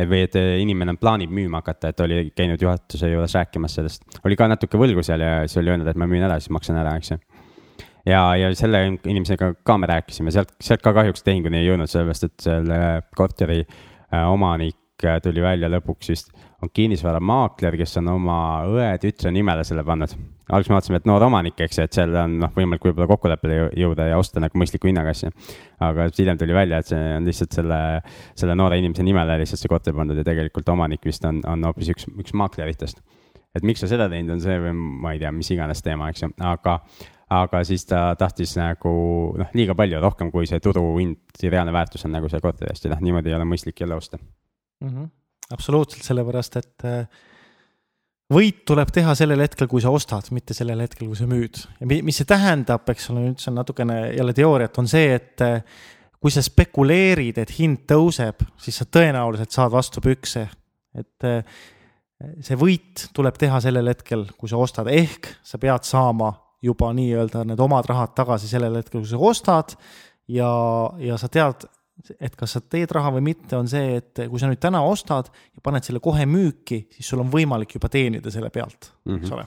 või 0.00 0.22
et 0.24 0.34
inimene 0.34 0.94
plaanib 0.96 1.32
müüma 1.34 1.60
hakata, 1.60 1.90
et 1.90 2.00
oli 2.00 2.20
käinud 2.32 2.62
juhatuse 2.62 3.10
juures 3.10 3.34
rääkimas 3.36 3.74
sellest. 3.74 4.02
oli 4.24 4.36
ka 4.36 4.48
natuke 4.48 4.78
võlgu 4.78 5.02
seal 5.04 5.20
ja 5.20 5.42
siis 5.46 5.60
oli 5.60 5.74
öelnud, 5.74 5.88
et 5.90 5.96
ma 5.96 6.06
müün 6.08 6.24
ära, 6.24 6.38
siis 6.40 6.50
maksan 6.54 6.78
ära, 6.80 6.96
eks 6.96 7.10
ju 7.10 7.18
ja, 8.06 8.20
ja 8.36 8.50
selle 8.58 8.82
inimesega 8.88 9.52
ka 9.66 9.76
me 9.80 9.88
rääkisime, 9.90 10.32
sealt, 10.34 10.52
sealt 10.62 10.82
ka 10.84 10.92
kahjuks 10.96 11.24
tehinguni 11.26 11.60
ei 11.60 11.68
jõudnud, 11.68 11.90
sellepärast 11.90 12.28
et 12.28 12.46
selle 12.46 12.80
korteri 13.16 13.60
äh, 13.62 14.24
omanik 14.30 15.04
äh, 15.04 15.20
tuli 15.24 15.42
välja 15.44 15.70
lõpuks 15.72 16.12
vist, 16.12 16.32
on 16.62 16.72
kinnisvaramaakler, 16.74 17.78
kes 17.80 17.98
on 18.00 18.12
oma 18.16 18.40
õe 18.68 18.92
tütre 19.02 19.32
nimele 19.34 19.64
selle 19.68 19.84
pannud. 19.86 20.14
Alguses 20.50 20.70
me 20.70 20.76
vaatasime, 20.76 21.00
et 21.00 21.06
noor 21.08 21.24
omanik, 21.26 21.60
eks 21.64 21.78
ju, 21.78 21.86
et 21.86 21.96
seal 21.96 22.16
on 22.18 22.36
noh, 22.42 22.52
võimalik 22.56 22.84
võib-olla 22.88 23.08
kokkuleppele 23.10 23.60
jõuda 23.78 24.08
ja 24.10 24.18
osta 24.20 24.42
nagu 24.42 24.58
mõistliku 24.60 24.90
hinnaga 24.90 25.14
asja. 25.14 25.30
aga 25.86 26.08
hiljem 26.16 26.40
tuli 26.40 26.56
välja, 26.56 26.80
et 26.80 26.90
see 26.90 27.14
on 27.16 27.28
lihtsalt 27.28 27.56
selle, 27.60 27.78
selle 28.38 28.56
noore 28.58 28.80
inimese 28.80 29.06
nimele 29.06 29.38
lihtsalt 29.42 29.62
see 29.62 29.70
korter 29.72 29.96
pandud 29.96 30.18
ja 30.18 30.26
tegelikult 30.26 30.68
omanik 30.74 31.06
vist 31.06 31.24
on, 31.28 31.40
on 31.48 31.70
hoopis 31.70 31.92
üks, 31.94 32.08
üks 32.18 32.36
maakleritest. 32.36 33.00
et 33.54 33.66
miks 33.66 33.82
sa 33.82 33.88
seda 33.90 34.08
teinud, 34.10 34.36
on 34.36 34.44
see 34.44 34.58
või 34.62 34.74
ma 34.74 35.14
ei 35.14 35.22
tea, 35.22 35.32
mis 35.34 35.50
iganes 35.54 35.82
teema, 35.86 36.10
eks 36.10 36.26
ju, 36.26 36.34
aga 36.50 36.80
aga 37.30 37.62
siis 37.66 37.84
ta 37.86 38.10
tahtis 38.18 38.56
nagu 38.58 38.92
noh, 39.38 39.50
liiga 39.54 39.76
palju, 39.78 40.00
rohkem 40.02 40.32
kui 40.34 40.48
see 40.50 40.58
turuhind, 40.62 41.20
reaalne 41.44 41.74
väärtus 41.74 42.04
on 42.08 42.14
nagu 42.16 42.30
seal 42.30 42.42
korteri 42.42 42.72
eest 42.72 42.86
ja 42.86 42.92
noh, 42.92 43.02
niimoodi 43.06 43.30
ei 43.30 43.36
ole 43.38 43.46
mõistlik 43.46 43.78
jälle 43.80 43.94
osta 43.94 44.18
mm. 44.18 44.88
-hmm. 44.88 45.10
absoluutselt, 45.54 46.02
sellepärast 46.06 46.56
et 46.58 46.86
äh, 46.90 47.06
võit 48.30 48.62
tuleb 48.68 48.90
teha 48.94 49.14
sellel 49.18 49.42
hetkel, 49.44 49.68
kui 49.70 49.82
sa 49.82 49.92
ostad, 49.94 50.28
mitte 50.34 50.54
sellel 50.56 50.82
hetkel, 50.84 51.08
kui 51.10 51.18
sa 51.18 51.26
müüd. 51.30 51.62
ja 51.80 51.88
mis 51.90 52.20
see 52.20 52.28
tähendab, 52.28 52.86
eks 52.92 53.10
ole, 53.12 53.24
nüüd 53.28 53.42
see 53.42 53.50
on 53.52 53.58
natukene 53.60 53.98
jälle 54.16 54.34
teooriat, 54.36 54.78
on 54.78 54.90
see, 54.90 55.16
et 55.16 55.44
äh, 55.46 55.62
kui 56.20 56.32
sa 56.32 56.44
spekuleerid, 56.44 57.40
et 57.40 57.52
hind 57.58 57.86
tõuseb, 57.90 58.44
siis 58.60 58.80
sa 58.82 58.86
tõenäoliselt 58.86 59.54
saad 59.54 59.72
vastu 59.72 60.02
pükse. 60.04 60.46
et 60.94 61.26
äh, 61.26 61.42
see 62.44 62.58
võit 62.58 63.08
tuleb 63.16 63.38
teha 63.40 63.60
sellel 63.64 63.88
hetkel, 63.90 64.26
kui 64.38 64.50
sa 64.50 64.60
ostad, 64.60 64.90
ehk 64.92 65.30
sa 65.42 65.58
pead 65.58 65.86
saama 65.88 66.32
juba 66.62 66.90
nii-öelda 66.92 67.44
need 67.48 67.60
omad 67.60 67.86
rahad 67.88 68.12
tagasi 68.16 68.50
sellel 68.50 68.76
hetkel, 68.76 69.00
kui 69.00 69.10
sa 69.10 69.20
ostad 69.30 69.76
ja, 70.28 70.50
ja 71.00 71.16
sa 71.20 71.30
tead, 71.32 71.64
et 72.20 72.36
kas 72.36 72.56
sa 72.56 72.62
teed 72.62 72.90
raha 72.94 73.14
või 73.16 73.24
mitte, 73.32 73.54
on 73.58 73.68
see, 73.70 73.96
et 74.00 74.24
kui 74.30 74.40
sa 74.40 74.50
nüüd 74.50 74.60
täna 74.62 74.82
ostad 74.86 75.30
ja 75.30 75.64
paned 75.64 75.86
selle 75.86 76.02
kohe 76.04 76.26
müüki, 76.28 76.84
siis 76.94 77.12
sul 77.12 77.22
on 77.24 77.32
võimalik 77.32 77.76
juba 77.76 77.90
teenida 77.92 78.32
selle 78.32 78.50
pealt 78.50 78.92
mm, 79.04 79.12
-hmm. 79.12 79.22
eks 79.22 79.36
ole. 79.36 79.46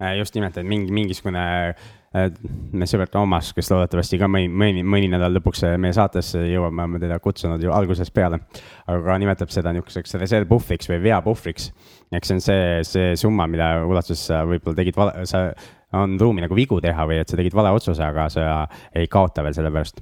Äh, 0.00 0.16
just 0.16 0.34
nimelt, 0.34 0.56
et 0.56 0.66
mingi, 0.66 0.92
mingisugune 0.96 1.40
äh, 1.68 2.30
meie 2.72 2.88
sõber 2.88 3.10
Toomas, 3.12 3.52
kes 3.52 3.68
loodetavasti 3.70 4.18
ka 4.18 4.28
mõni, 4.32 4.48
mõni, 4.48 4.84
mõni 4.84 5.10
nädal 5.12 5.34
lõpuks 5.36 5.66
meie 5.76 5.92
saatesse 5.92 6.40
jõuab, 6.48 6.72
me 6.72 6.86
oleme 6.86 7.02
teda 7.02 7.18
kutsunud 7.20 7.62
ju 7.62 7.74
algusest 7.76 8.14
peale. 8.16 8.40
aga 8.86 9.18
nimetab 9.18 9.52
seda 9.52 9.74
niisuguseks 9.76 10.16
reservpuhvriks 10.22 10.88
või 10.88 11.02
veapuhvriks. 11.04 11.70
eks 12.12 12.28
see 12.28 12.34
on 12.34 12.40
see, 12.40 12.64
see 12.88 13.12
summa, 13.16 13.46
mille 13.46 13.68
ulatuses 13.84 14.24
sa 14.32 14.40
võib-olla 14.48 14.76
tegid, 14.80 14.96
sa 15.24 15.50
on 15.92 16.18
ruumi 16.20 16.42
nagu 16.44 16.54
vigu 16.54 16.80
teha 16.80 17.06
või 17.06 17.20
et 17.20 17.28
sa 17.28 17.38
tegid 17.38 17.54
vale 17.54 17.72
otsuse, 17.74 18.02
aga 18.02 18.28
sa 18.32 18.50
ei 18.94 19.06
kaota 19.10 19.44
veel 19.44 19.54
selle 19.54 19.72
pärast. 19.74 20.00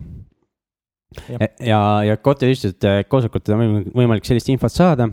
Ja, 1.28 1.38
e, 1.40 1.48
ja, 1.68 1.80
ja 2.04 2.16
korteriühistute 2.20 3.04
koosolekutel 3.08 3.56
on 3.56 3.78
võimalik 3.96 4.26
sellist 4.28 4.50
infot 4.52 4.74
saada, 4.74 5.08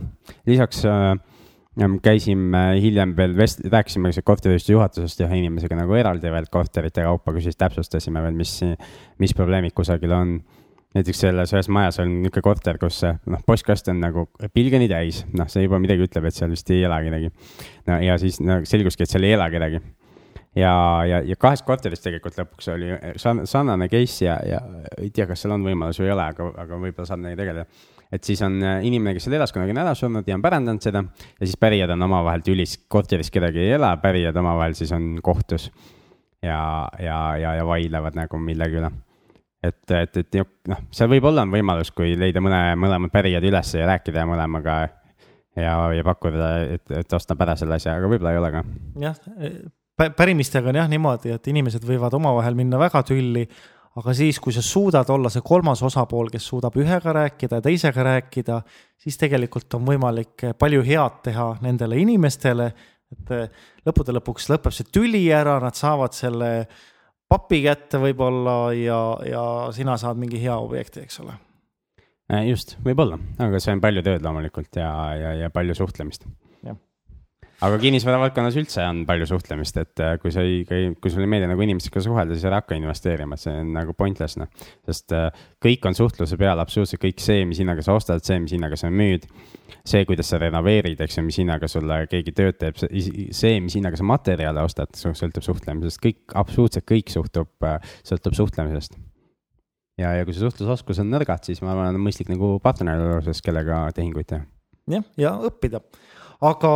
lisaks 0.48 0.84
äh, 0.88 1.14
käisime 2.02 2.64
hiljem 2.80 3.14
veel 3.16 3.36
vest-, 3.36 3.64
rääkisime 3.72 4.12
korteriühistuse 4.24 4.74
juhatusest 4.76 5.24
ühe 5.26 5.40
inimesega 5.42 5.78
nagu 5.78 5.96
eraldi 5.96 6.32
veel 6.32 6.48
korterite 6.52 7.04
kaupa, 7.06 7.34
kui 7.34 7.44
siis 7.44 7.58
täpsustasime 7.60 8.22
veel, 8.24 8.36
mis, 8.36 8.58
mis 9.22 9.36
probleemid 9.36 9.76
kusagil 9.76 10.14
on. 10.16 10.38
Näiteks 10.96 11.18
selles 11.26 11.50
ühes 11.52 11.66
majas 11.68 11.98
on 12.00 12.08
niisugune 12.22 12.44
korter, 12.46 12.78
kus 12.80 13.02
noh, 13.04 13.40
postkast 13.44 13.90
on 13.92 13.98
nagu 14.00 14.22
pilgeni 14.56 14.86
täis, 14.88 15.26
noh, 15.36 15.48
see 15.52 15.66
juba 15.66 15.76
midagi 15.82 16.06
ütleb, 16.06 16.24
et 16.24 16.36
seal 16.38 16.48
vist 16.54 16.70
ei 16.72 16.86
ela 16.88 17.02
kedagi. 17.04 17.28
no 17.90 17.98
ja 18.00 18.16
siis 18.22 18.38
no, 18.40 18.62
selguski, 18.64 19.04
et 19.04 19.12
seal 19.12 19.26
ei 19.28 19.34
ela 19.36 19.50
kedagi 19.52 19.82
ja, 20.56 20.72
ja, 21.08 21.20
ja 21.24 21.36
kahest 21.40 21.66
korterist 21.66 22.04
tegelikult 22.06 22.38
lõpuks 22.40 22.70
oli 22.72 22.90
sarnane 23.20 23.88
case 23.92 24.24
ja, 24.24 24.36
ja 24.46 24.62
ei 24.98 25.10
tea, 25.14 25.28
kas 25.28 25.44
seal 25.44 25.56
on 25.56 25.66
võimalus 25.66 26.00
või 26.00 26.10
ei 26.10 26.16
ole, 26.16 26.26
aga, 26.32 26.48
aga 26.64 26.80
võib-olla 26.80 27.08
saab 27.08 27.22
nendega 27.22 27.42
tegeleda. 27.42 27.66
et 28.16 28.28
siis 28.28 28.42
on 28.46 28.58
äh, 28.64 28.78
inimene, 28.88 29.16
kes 29.16 29.28
seal 29.28 29.38
elas, 29.38 29.54
kunagi 29.54 29.74
on 29.76 29.82
ära 29.84 29.94
surnud 29.98 30.28
ja 30.28 30.38
on 30.38 30.44
pärandanud 30.44 30.84
seda 30.84 31.04
ja 31.04 31.42
siis 31.44 31.58
pärijad 31.60 31.92
on 31.94 32.06
omavahel 32.08 32.44
tülis, 32.46 32.78
korteris 32.88 33.32
kedagi 33.34 33.64
ei 33.66 33.74
ela, 33.78 33.94
pärijad 34.02 34.36
omavahel 34.36 34.76
siis 34.78 34.92
on 34.96 35.16
kohtus. 35.22 35.70
ja, 36.42 36.60
ja, 37.00 37.18
ja, 37.40 37.56
ja 37.60 37.66
vaidlevad 37.66 38.16
nagu 38.16 38.38
millegi 38.38 38.80
üle 38.80 38.92
et, 39.64 39.90
et, 39.90 40.16
et 40.22 40.68
noh, 40.70 40.84
seal 40.94 41.10
võib-olla 41.10 41.44
on 41.46 41.52
võimalus, 41.52 41.90
kui 41.96 42.14
leida 42.18 42.42
mõne, 42.44 42.60
mõlemad 42.80 43.12
pärijad 43.12 43.44
üles 43.44 43.72
ja 43.74 43.88
rääkida 43.88 44.26
mõlemaga 44.28 44.76
ja, 45.56 45.72
ja 45.96 46.04
pakkuda, 46.06 46.52
et, 46.76 46.86
et 47.02 47.16
osta 47.16 47.36
ära 47.38 47.56
selle 47.58 47.80
asja, 47.80 47.96
aga 47.98 48.10
võib-olla 48.12 48.34
ei 48.34 48.40
ole 48.40 48.52
ka. 48.54 48.62
jah, 49.02 49.18
pärimistega 49.96 50.70
on 50.70 50.80
jah 50.80 50.90
niimoodi, 50.90 51.32
et 51.36 51.48
inimesed 51.48 51.84
võivad 51.86 52.14
omavahel 52.16 52.56
minna 52.58 52.78
väga 52.80 53.02
tülli, 53.06 53.46
aga 53.96 54.12
siis, 54.16 54.38
kui 54.42 54.52
sa 54.52 54.62
suudad 54.64 55.08
olla 55.12 55.30
see 55.32 55.44
kolmas 55.44 55.80
osapool, 55.86 56.28
kes 56.32 56.48
suudab 56.50 56.76
ühega 56.76 57.14
rääkida 57.16 57.60
ja 57.60 57.64
teisega 57.64 58.04
rääkida, 58.04 58.60
siis 59.00 59.16
tegelikult 59.20 59.78
on 59.78 59.86
võimalik 59.88 60.50
palju 60.58 60.84
head 60.84 61.22
teha 61.30 61.48
nendele 61.64 62.00
inimestele, 62.02 62.68
et 63.16 63.32
lõppude 63.86 64.12
lõpuks 64.18 64.50
lõpeb 64.52 64.74
see 64.74 64.90
tüli 64.92 65.24
ära, 65.32 65.56
nad 65.62 65.78
saavad 65.78 66.16
selle 66.16 66.52
papi 67.30 67.62
kätte 67.64 68.00
võib-olla 68.02 68.58
ja, 68.76 69.00
ja 69.26 69.44
sina 69.74 69.96
saad 69.98 70.20
mingi 70.20 70.42
hea 70.42 70.58
objekti, 70.60 71.06
eks 71.06 71.22
ole. 71.24 71.38
just, 72.50 72.76
võib-olla, 72.84 73.18
aga 73.38 73.62
see 73.62 73.78
on 73.78 73.80
palju 73.80 74.04
tööd 74.04 74.26
loomulikult 74.26 74.76
ja, 74.82 74.90
ja, 75.16 75.32
ja 75.46 75.54
palju 75.54 75.78
suhtlemist 75.78 76.28
aga 77.64 77.78
kinnisvara 77.80 78.18
valdkonnas 78.20 78.56
üldse 78.60 78.82
on 78.84 79.04
palju 79.08 79.28
suhtlemist, 79.30 79.78
et 79.80 80.02
äh, 80.04 80.16
kui 80.20 80.32
sa 80.34 80.44
ei, 80.44 80.60
kui 80.66 81.12
sulle 81.12 81.24
ei 81.24 81.30
meeldi 81.32 81.48
nagu 81.48 81.64
inimestega 81.64 82.02
suhelda, 82.04 82.36
siis 82.36 82.44
ära 82.48 82.60
hakka 82.60 82.76
investeerima, 82.76 83.38
see 83.40 83.54
on 83.62 83.72
nagu 83.76 83.94
pointless 83.96 84.36
noh. 84.40 84.50
sest 84.88 85.14
äh, 85.16 85.30
kõik 85.64 85.88
on 85.88 85.96
suhtluse 85.96 86.38
peal, 86.40 86.60
absoluutselt 86.60 87.00
kõik 87.02 87.22
see, 87.24 87.46
mis 87.48 87.62
hinnaga 87.62 87.84
sa 87.86 87.96
ostad, 87.96 88.24
see, 88.26 88.38
mis 88.44 88.52
hinnaga 88.56 88.76
sa 88.80 88.90
müüd. 88.92 89.24
see, 89.86 90.04
kuidas 90.08 90.28
sa 90.32 90.40
renoveerid, 90.42 91.00
eks 91.00 91.18
ju, 91.18 91.26
mis 91.26 91.38
hinnaga 91.40 91.68
sulle 91.70 92.02
keegi 92.10 92.34
tööd 92.36 92.58
teeb, 92.60 92.78
see, 92.78 93.58
mis 93.62 93.76
hinnaga 93.78 93.98
sa 93.98 94.06
materjale 94.06 94.64
ostad, 94.66 94.92
sõltub 94.98 95.44
suhtlemisest, 95.46 96.02
kõik, 96.02 96.24
absoluutselt 96.34 96.88
kõik 96.88 97.12
suhtub, 97.12 97.52
äh, 97.64 97.78
sõltub 98.06 98.36
suhtlemisest 98.36 98.98
ja, 100.00 100.12
ja 100.18 100.26
kui 100.26 100.36
see 100.36 100.44
suhtlusoskus 100.44 101.00
on 101.02 101.08
nõrgad, 101.12 101.46
siis 101.46 101.62
ma 101.64 101.72
arvan, 101.72 101.96
on 101.96 102.04
mõistlik 102.04 102.28
nagu 102.32 102.56
partnerluses 102.64 103.40
kellega 103.44 103.86
tehinguid 103.96 104.28
teha. 104.28 104.44
jah, 104.92 105.06
ja 105.20 105.32
õppida 105.48 105.80
aga 106.44 106.70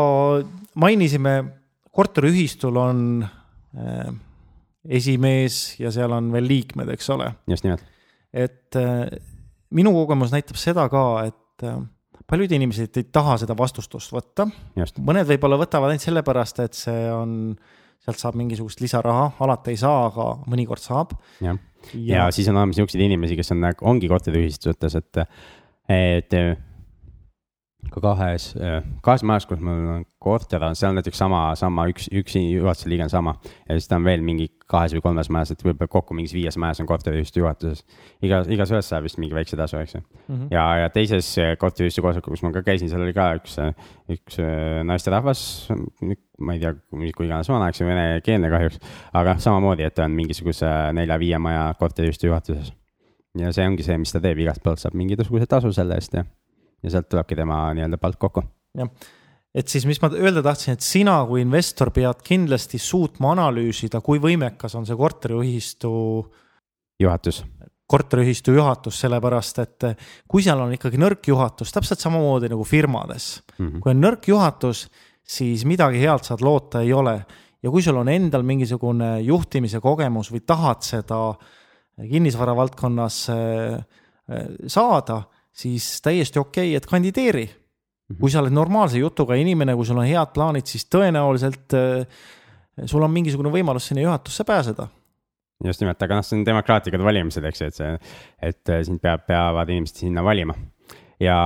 mainisime, 0.80 1.34
korteriühistul 1.92 2.76
on 2.80 3.00
äh, 3.24 4.10
esimees 4.88 5.78
ja 5.80 5.92
seal 5.92 6.12
on 6.16 6.30
veel 6.32 6.48
liikmed, 6.48 6.88
eks 6.94 7.10
ole. 7.12 7.30
just 7.50 7.66
nimelt. 7.66 7.84
et 8.32 8.76
äh, 8.78 9.06
minu 9.76 9.92
kogemus 9.94 10.32
näitab 10.34 10.58
seda 10.60 10.86
ka, 10.92 11.04
et 11.28 11.66
äh, 11.66 11.80
paljud 12.30 12.52
inimesed 12.56 13.00
ei 13.00 13.08
taha 13.12 13.36
seda 13.42 13.56
vastustust 13.58 14.14
võtta. 14.14 14.48
mõned 14.76 15.28
võib-olla 15.28 15.58
võtavad 15.60 15.92
ainult 15.92 16.06
sellepärast, 16.06 16.62
et 16.64 16.78
see 16.78 17.04
on, 17.12 17.34
sealt 18.00 18.22
saab 18.22 18.38
mingisugust 18.40 18.80
lisaraha, 18.80 19.32
alati 19.44 19.74
ei 19.74 19.82
saa, 19.82 20.06
aga 20.08 20.30
mõnikord 20.50 20.82
saab. 20.82 21.16
jah, 21.42 21.58
ja, 21.92 22.24
ja 22.24 22.30
siis 22.34 22.48
on 22.48 22.56
olemas 22.56 22.78
niisuguseid 22.78 23.04
inimesi, 23.04 23.36
kes 23.38 23.52
on, 23.56 23.68
ongi 23.92 24.08
korteriühistutes, 24.08 24.98
et, 25.02 25.24
et 25.90 26.40
ka 27.90 28.00
kahes, 28.02 28.52
äh, 28.60 28.80
kahes 29.02 29.22
majas, 29.26 29.46
kus 29.48 29.60
mul 29.64 29.88
on 29.94 30.04
korter 30.22 30.62
on, 30.62 30.76
seal 30.78 30.94
näiteks 30.94 31.18
sama, 31.18 31.40
sama 31.58 31.86
üks, 31.90 32.06
üks 32.14 32.36
juhatuse 32.38 32.90
liige 32.90 33.06
on 33.06 33.12
sama. 33.12 33.34
ja 33.66 33.76
siis 33.78 33.88
ta 33.90 33.96
on 33.98 34.04
veel 34.06 34.22
mingi 34.24 34.46
kahes 34.70 34.94
või 34.94 35.02
kolmes 35.04 35.30
majas, 35.32 35.54
et 35.54 35.64
võib-olla 35.64 35.90
kokku 35.90 36.14
mingis 36.14 36.34
viies 36.36 36.58
majas 36.60 36.82
on 36.82 36.88
korteriühistu 36.90 37.42
juhatuses. 37.42 37.82
iga, 38.22 38.42
igas 38.52 38.72
ühes 38.74 38.90
saab 38.92 39.06
vist 39.08 39.18
mingi 39.22 39.34
väikse 39.34 39.58
tasu, 39.58 39.78
eks 39.80 39.96
ju 39.96 40.00
mm. 40.00 40.34
-hmm. 40.34 40.48
ja, 40.54 40.64
ja 40.84 40.90
teises 40.94 41.30
äh, 41.38 41.54
korteriühistu 41.58 42.04
koosolekul, 42.04 42.36
kus 42.36 42.44
ma 42.46 42.52
ka 42.54 42.62
käisin, 42.66 42.90
seal 42.92 43.02
oli 43.06 43.14
ka 43.16 43.30
üks, 43.40 43.56
äh, 43.58 43.72
üks 44.16 44.38
naisterahvas, 44.86 45.70
ma 46.38 46.54
ei 46.54 46.60
tea, 46.60 46.74
kui 46.90 47.26
iganes 47.26 47.48
vana, 47.48 47.70
eks 47.70 47.80
ju, 47.80 47.86
venekeelne 47.88 48.50
kahjuks. 48.50 48.78
aga 49.12 49.38
samamoodi, 49.38 49.88
et 49.88 49.94
ta 49.94 50.04
on 50.04 50.14
mingisuguse 50.14 50.68
nelja-viie 50.96 51.38
maja 51.38 51.72
korteriühistu 51.78 52.30
juhatuses. 52.30 52.72
ja 53.38 53.52
see 53.52 53.66
ongi 53.66 53.82
see, 53.86 53.98
mis 53.98 54.12
ta 54.12 54.20
teeb, 54.20 54.38
igalt 54.38 54.62
poolt 54.62 54.78
saab 54.78 54.94
mingisuguse 54.94 55.46
tasu 55.46 55.72
selle 55.72 55.98
eest 55.98 56.14
ja 56.14 56.24
ja 56.82 56.92
sealt 56.92 57.08
tulebki 57.10 57.38
tema 57.38 57.62
nii-öelda 57.76 57.98
palk 58.00 58.18
kokku. 58.20 58.44
jah, 58.78 58.90
et 59.54 59.68
siis, 59.68 59.86
mis 59.88 60.00
ma 60.02 60.10
öelda 60.14 60.42
tahtsin, 60.46 60.76
et 60.76 60.84
sina 60.84 61.18
kui 61.28 61.42
investor 61.44 61.90
pead 61.94 62.22
kindlasti 62.26 62.78
suutma 62.80 63.34
analüüsida, 63.34 64.02
kui 64.04 64.22
võimekas 64.22 64.76
on 64.78 64.86
see 64.88 64.96
korteriühistu. 64.98 65.90
juhatus. 67.00 67.44
korteriühistu 67.90 68.54
juhatus, 68.54 69.00
sellepärast 69.02 69.58
et 69.58 69.86
kui 70.30 70.44
seal 70.46 70.60
on 70.62 70.74
ikkagi 70.76 70.98
nõrk 71.00 71.26
juhatus, 71.26 71.72
täpselt 71.74 72.00
samamoodi 72.00 72.48
nagu 72.52 72.64
firmades 72.64 73.42
mm, 73.58 73.66
-hmm. 73.66 73.80
kui 73.80 73.90
on 73.90 74.04
nõrk 74.04 74.28
juhatus, 74.28 74.88
siis 75.22 75.64
midagi 75.64 75.98
head 75.98 76.24
saad 76.24 76.40
loota 76.40 76.80
ei 76.80 76.92
ole. 76.92 77.24
ja 77.62 77.70
kui 77.70 77.82
sul 77.82 77.96
on 77.96 78.08
endal 78.08 78.42
mingisugune 78.42 79.20
juhtimise 79.20 79.80
kogemus 79.80 80.30
või 80.32 80.40
tahad 80.46 80.82
seda 80.82 81.34
kinnisvara 82.08 82.54
valdkonnas 82.56 83.28
äh, 83.30 83.74
äh, 84.30 84.46
saada 84.66 85.22
siis 85.60 85.86
täiesti 86.04 86.40
okei 86.40 86.70
okay,, 86.72 86.76
et 86.78 86.88
kandideeri. 86.88 87.48
kui 88.18 88.30
sa 88.32 88.40
oled 88.40 88.50
normaalse 88.50 88.98
jutuga 88.98 89.36
inimene, 89.38 89.76
kui 89.78 89.86
sul 89.86 90.00
on 90.02 90.08
head 90.08 90.32
plaanid, 90.34 90.66
siis 90.66 90.88
tõenäoliselt 90.90 91.76
äh, 91.78 92.24
sul 92.90 93.04
on 93.06 93.12
mingisugune 93.14 93.52
võimalus 93.54 93.86
sinna 93.90 94.02
juhatusse 94.02 94.44
pääseda. 94.48 94.88
Just 95.64 95.82
nimelt, 95.82 96.00
aga 96.02 96.16
noh, 96.16 96.24
see 96.24 96.38
on 96.38 96.46
demokraatlikud 96.46 97.02
valimised, 97.04 97.44
eks 97.44 97.60
ju, 97.60 97.68
et 97.68 97.76
see, 97.76 97.92
et 98.50 98.72
äh, 98.72 98.82
sind 98.88 99.02
peab, 99.04 99.26
peavad 99.28 99.70
inimesed 99.70 100.02
sinna 100.02 100.24
valima. 100.24 100.56
Ja 101.20 101.36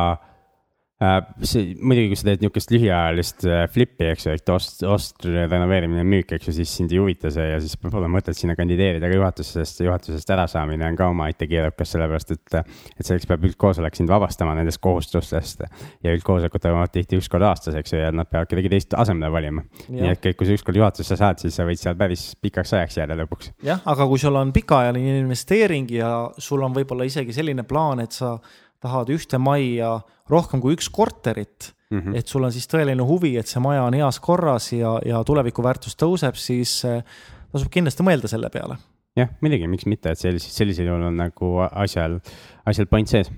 see 1.43 1.73
muidugi, 1.83 2.13
kui 2.13 2.19
sa 2.19 2.29
teed 2.29 2.43
niisugust 2.45 2.71
lühiajalist 2.71 3.45
äh, 3.49 3.65
flip'i, 3.73 4.07
eks 4.13 4.29
ju, 4.29 4.35
et 4.39 4.51
ost, 4.55 4.85
ost, 4.87 5.25
renoveerimine, 5.27 6.05
müük, 6.07 6.37
eks 6.37 6.49
ju, 6.49 6.55
siis 6.61 6.71
sind 6.79 6.95
ei 6.95 7.01
huvita 7.03 7.33
see 7.35 7.49
ja 7.49 7.59
siis 7.63 7.75
pole 7.83 8.07
mõtet 8.13 8.39
sinna 8.39 8.55
kandideerida 8.55 9.11
ka 9.11 9.19
juhatusse, 9.19 9.65
sest 9.65 9.83
juhatusest 9.83 10.31
ärasaamine 10.37 10.87
on 10.87 10.99
ka 10.99 11.09
omaette 11.11 11.49
keerukas, 11.51 11.91
sellepärast 11.97 12.35
et. 12.37 12.59
et 12.95 13.03
selleks 13.09 13.27
peab 13.27 13.43
üldkoosolek 13.49 13.99
sind 13.99 14.13
vabastama 14.13 14.55
nendest 14.55 14.79
kohustustest 14.85 15.65
ja 15.67 16.15
üldkoosolekud 16.15 16.63
toimuvad 16.63 16.95
tihti 16.95 17.19
üks 17.19 17.29
kord 17.33 17.47
aastas, 17.51 17.75
eks 17.81 17.97
ju, 17.97 18.01
ja 18.05 18.15
nad 18.15 18.31
peavad 18.31 18.53
kedagi 18.53 18.71
teist 18.73 18.95
asemele 18.95 19.33
valima. 19.35 19.67
nii 19.91 20.13
et 20.15 20.31
kui 20.39 20.47
sa 20.47 20.55
ükskord 20.55 20.79
juhatusse 20.79 21.19
saad, 21.19 21.43
siis 21.43 21.59
sa 21.59 21.67
võid 21.67 21.81
seal 21.81 21.99
päris 21.99 22.31
pikaks 22.39 22.77
ajaks 22.79 23.01
jääda 23.03 23.19
lõpuks. 23.25 23.51
jah, 23.67 23.83
aga 23.83 24.07
kui 24.07 24.23
sul 24.23 24.39
on 24.39 24.55
pikaajaline 24.55 25.19
investeering 25.25 25.91
ja 25.91 26.13
sul 26.39 26.63
on 26.63 26.77
võib-olla 26.77 27.11
isegi 27.11 27.35
selline 27.35 27.67
plaan, 27.67 28.07
et 28.07 28.15
sa 28.15 28.37
tahad 28.85 29.11
ühte 29.15 29.41
majja 29.41 29.97
rohkem 30.31 30.63
kui 30.63 30.77
üks 30.77 30.91
korterit 30.93 31.73
mm, 31.91 31.99
-hmm. 32.01 32.19
et 32.19 32.27
sul 32.29 32.45
on 32.45 32.53
siis 32.53 32.67
tõeline 32.71 33.05
huvi, 33.07 33.37
et 33.41 33.51
see 33.51 33.63
maja 33.63 33.85
on 33.85 33.97
heas 33.97 34.21
korras 34.21 34.73
ja, 34.73 34.97
ja 35.07 35.23
tulevikuväärtus 35.25 35.97
tõuseb, 36.01 36.37
siis 36.41 36.83
eh, 36.89 37.01
tasub 37.53 37.71
kindlasti 37.73 38.07
mõelda 38.07 38.31
selle 38.31 38.51
peale. 38.53 38.79
jah, 39.17 39.31
muidugi, 39.41 39.71
miks 39.71 39.87
mitte, 39.87 40.11
et 40.11 40.21
sellisel, 40.21 40.51
sellisel 40.51 40.91
juhul 40.91 41.09
on 41.11 41.17
nagu 41.23 41.55
asjal, 41.71 42.19
asjal 42.67 42.91
point 42.91 43.09
sees. 43.09 43.31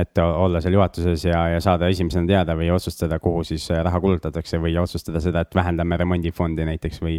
et 0.00 0.18
olla 0.22 0.60
seal 0.62 0.76
juhatuses 0.78 1.24
ja, 1.24 1.40
ja 1.50 1.60
saada 1.60 1.88
esimesena 1.90 2.26
teada 2.26 2.54
või 2.56 2.70
otsustada, 2.72 3.18
kuhu 3.18 3.42
siis 3.44 3.66
raha 3.70 4.00
kulutatakse 4.00 4.60
või 4.62 4.76
otsustada 4.80 5.20
seda, 5.20 5.42
et 5.42 5.54
vähendame 5.54 5.96
remondifondi 5.98 6.64
näiteks 6.64 7.02
või 7.02 7.18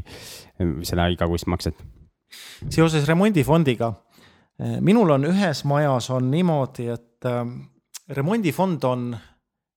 seda 0.87 1.09
igakuist 1.11 1.47
makset. 1.51 1.75
seoses 2.69 3.07
remondifondiga, 3.07 3.93
eh, 4.59 4.79
minul 4.79 5.09
on 5.17 5.29
ühes 5.33 5.65
majas 5.67 6.09
on 6.09 6.31
niimoodi, 6.31 6.87
et 6.95 7.10
et 7.21 7.29
ähm, 7.29 7.57
remondifond 8.09 8.83
on 8.83 9.11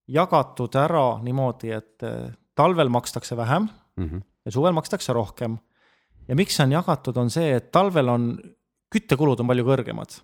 jagatud 0.08 0.74
ära 0.76 1.20
niimoodi, 1.24 1.72
et 1.76 2.04
äh, 2.04 2.32
talvel 2.56 2.88
makstakse 2.88 3.36
vähem 3.36 3.68
mm 3.96 4.08
-hmm. 4.08 4.22
ja 4.44 4.50
suvel 4.50 4.72
makstakse 4.72 5.12
rohkem. 5.12 5.58
ja 6.28 6.34
miks 6.34 6.56
see 6.56 6.64
on 6.64 6.72
jagatud, 6.72 7.16
on 7.16 7.30
see, 7.30 7.56
et 7.56 7.70
talvel 7.72 8.08
on, 8.08 8.38
küttekulud 8.94 9.40
on 9.40 9.46
palju 9.46 9.64
kõrgemad. 9.64 10.20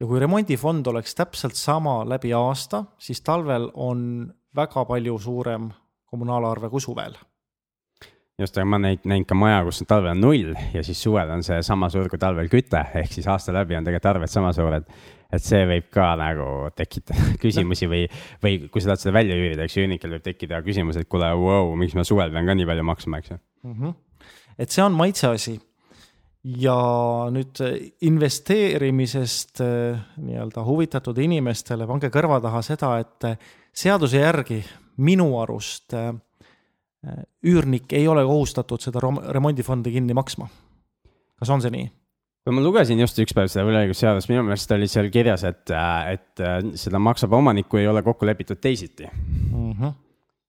ja 0.00 0.06
kui 0.06 0.20
remondifond 0.20 0.86
oleks 0.86 1.14
täpselt 1.14 1.54
sama 1.54 2.04
läbi 2.04 2.32
aasta, 2.32 2.84
siis 2.98 3.20
talvel 3.20 3.70
on 3.74 4.32
väga 4.56 4.84
palju 4.84 5.18
suurem 5.18 5.70
kommunaalarve 6.06 6.70
kui 6.70 6.80
suvel 6.80 7.14
just, 8.38 8.56
aga 8.56 8.64
ma 8.64 8.76
olen 8.76 8.98
näinud, 9.04 9.26
ka 9.26 9.34
maja, 9.34 9.64
kus 9.64 9.84
talvel 9.86 10.10
on 10.10 10.20
null 10.20 10.54
ja 10.74 10.82
siis 10.82 11.02
suvel 11.02 11.30
on 11.30 11.42
see 11.42 11.62
sama 11.62 11.88
suur 11.90 12.08
kui 12.08 12.18
talvel 12.18 12.48
küte, 12.48 12.84
ehk 12.94 13.12
siis 13.12 13.26
aasta 13.26 13.52
läbi 13.52 13.76
on 13.76 13.84
tegelikult 13.84 14.06
arved 14.06 14.28
sama 14.28 14.52
suured 14.52 14.84
et 15.30 15.44
see 15.44 15.62
võib 15.68 15.88
ka 15.94 16.10
nagu 16.18 16.48
tekitada 16.76 17.32
küsimusi 17.42 17.88
või, 17.90 18.04
või 18.42 18.58
kui 18.68 18.82
sa 18.82 18.92
tahad 18.92 19.04
seda 19.04 19.16
välja 19.16 19.38
üürida, 19.38 19.64
eks 19.64 19.78
ju, 19.78 19.86
üürnikel 19.86 20.14
võib 20.16 20.26
tekkida 20.26 20.62
küsimus, 20.66 20.98
et 21.00 21.10
kuule 21.10 21.30
wow,, 21.38 21.72
miks 21.78 21.96
ma 21.98 22.06
suvel 22.06 22.32
pean 22.34 22.48
ka 22.48 22.56
nii 22.58 22.68
palju 22.68 22.86
maksma, 22.86 23.20
eks 23.22 23.34
ju 23.34 23.38
mm. 23.38 23.74
-hmm. 23.74 23.98
et 24.58 24.70
see 24.70 24.84
on 24.84 24.96
maitse 24.98 25.28
asi. 25.30 25.58
ja 26.42 26.76
nüüd 27.30 27.60
investeerimisest 28.00 29.60
eh, 29.60 29.98
nii-öelda 30.16 30.64
huvitatud 30.64 31.18
inimestele 31.18 31.86
pange 31.86 32.08
kõrva 32.08 32.40
taha 32.40 32.62
seda, 32.64 32.96
et 32.98 33.28
eh, 33.28 33.36
seaduse 33.72 34.22
järgi 34.22 34.62
minu 34.96 35.34
arust 35.40 35.94
üürnik 37.44 37.92
ei 37.96 38.08
ole 38.08 38.24
kohustatud 38.24 38.80
seda 38.80 39.00
remondifondi 39.32 39.92
kinni 39.92 40.14
maksma. 40.14 40.48
kas 41.38 41.50
on 41.50 41.62
see 41.62 41.70
nii? 41.72 41.99
Kui 42.44 42.56
ma 42.56 42.62
lugesin 42.64 43.00
just 43.02 43.18
üks 43.20 43.34
päev 43.36 43.50
seda 43.52 43.66
võlaõigusseadust, 43.68 44.30
minu 44.30 44.44
meelest 44.46 44.72
oli 44.72 44.88
seal 44.90 45.10
kirjas, 45.12 45.44
et, 45.48 45.72
äh, 45.76 46.12
et 46.16 46.42
äh, 46.44 46.60
seda 46.80 47.00
maksab 47.02 47.34
omanik, 47.36 47.68
kui 47.70 47.82
ei 47.82 47.88
ole 47.90 48.02
kokku 48.06 48.28
lepitud 48.28 48.60
teisiti 48.62 49.08
mm. 49.08 49.72
-hmm. 49.72 49.96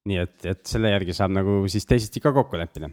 nii 0.10 0.20
et, 0.24 0.38
et 0.54 0.62
selle 0.68 0.94
järgi 0.94 1.16
saab 1.18 1.34
nagu 1.36 1.64
siis 1.72 1.86
teisiti 1.86 2.24
ka 2.24 2.32
kokku 2.34 2.58
leppida. 2.58 2.90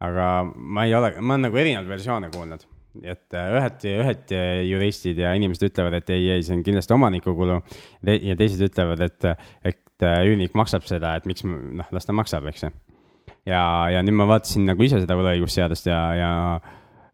aga 0.00 0.30
ma 0.44 0.84
ei 0.84 0.94
ole, 0.94 1.14
ma 1.20 1.34
olen 1.34 1.46
nagu 1.48 1.56
erinevaid 1.56 1.88
versioone 1.88 2.30
kuulnud, 2.34 2.66
et 3.02 3.34
äh, 3.34 3.52
ühed, 3.60 3.86
ühed 4.02 4.34
juristid 4.72 5.18
ja 5.22 5.32
inimesed 5.34 5.70
ütlevad, 5.70 5.94
et 6.00 6.10
ei, 6.10 6.30
ei, 6.30 6.42
see 6.42 6.56
on 6.56 6.64
kindlasti 6.66 6.94
omaniku 6.94 7.34
kulu. 7.34 7.60
ja 8.02 8.36
teised 8.36 8.60
ütlevad, 8.66 9.00
et, 9.06 9.24
et 9.64 10.08
üürnik 10.26 10.52
maksab 10.58 10.82
seda, 10.84 11.14
et 11.16 11.24
miks, 11.30 11.46
noh, 11.46 11.86
las 11.92 12.04
ta 12.04 12.12
maksab, 12.12 12.50
eks 12.50 12.66
ju. 12.66 12.72
ja, 13.46 13.62
ja 13.94 14.02
nüüd 14.02 14.18
ma 14.18 14.26
vaatasin 14.34 14.66
nagu 14.66 14.82
ise 14.82 14.98
seda 15.00 15.14
võlaõigusseadust 15.14 15.86
ja, 15.86 16.00
ja 16.18 16.32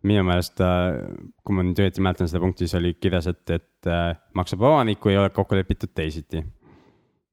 minu 0.09 0.25
meelest, 0.27 0.61
äh, 0.63 0.97
kui 1.45 1.57
ma 1.57 1.65
nüüd 1.67 1.79
õieti 1.83 2.03
mäletan 2.05 2.31
seda 2.31 2.43
punkti, 2.43 2.67
siis 2.67 2.79
oli 2.81 2.95
kirjas, 2.99 3.29
et, 3.31 3.45
et 3.55 3.91
äh, 3.91 4.11
maksab 4.39 4.65
omanik, 4.67 5.01
kui 5.03 5.15
ei 5.15 5.21
ole 5.21 5.31
kokku 5.35 5.59
lepitud 5.59 5.93
teisiti. 5.95 6.43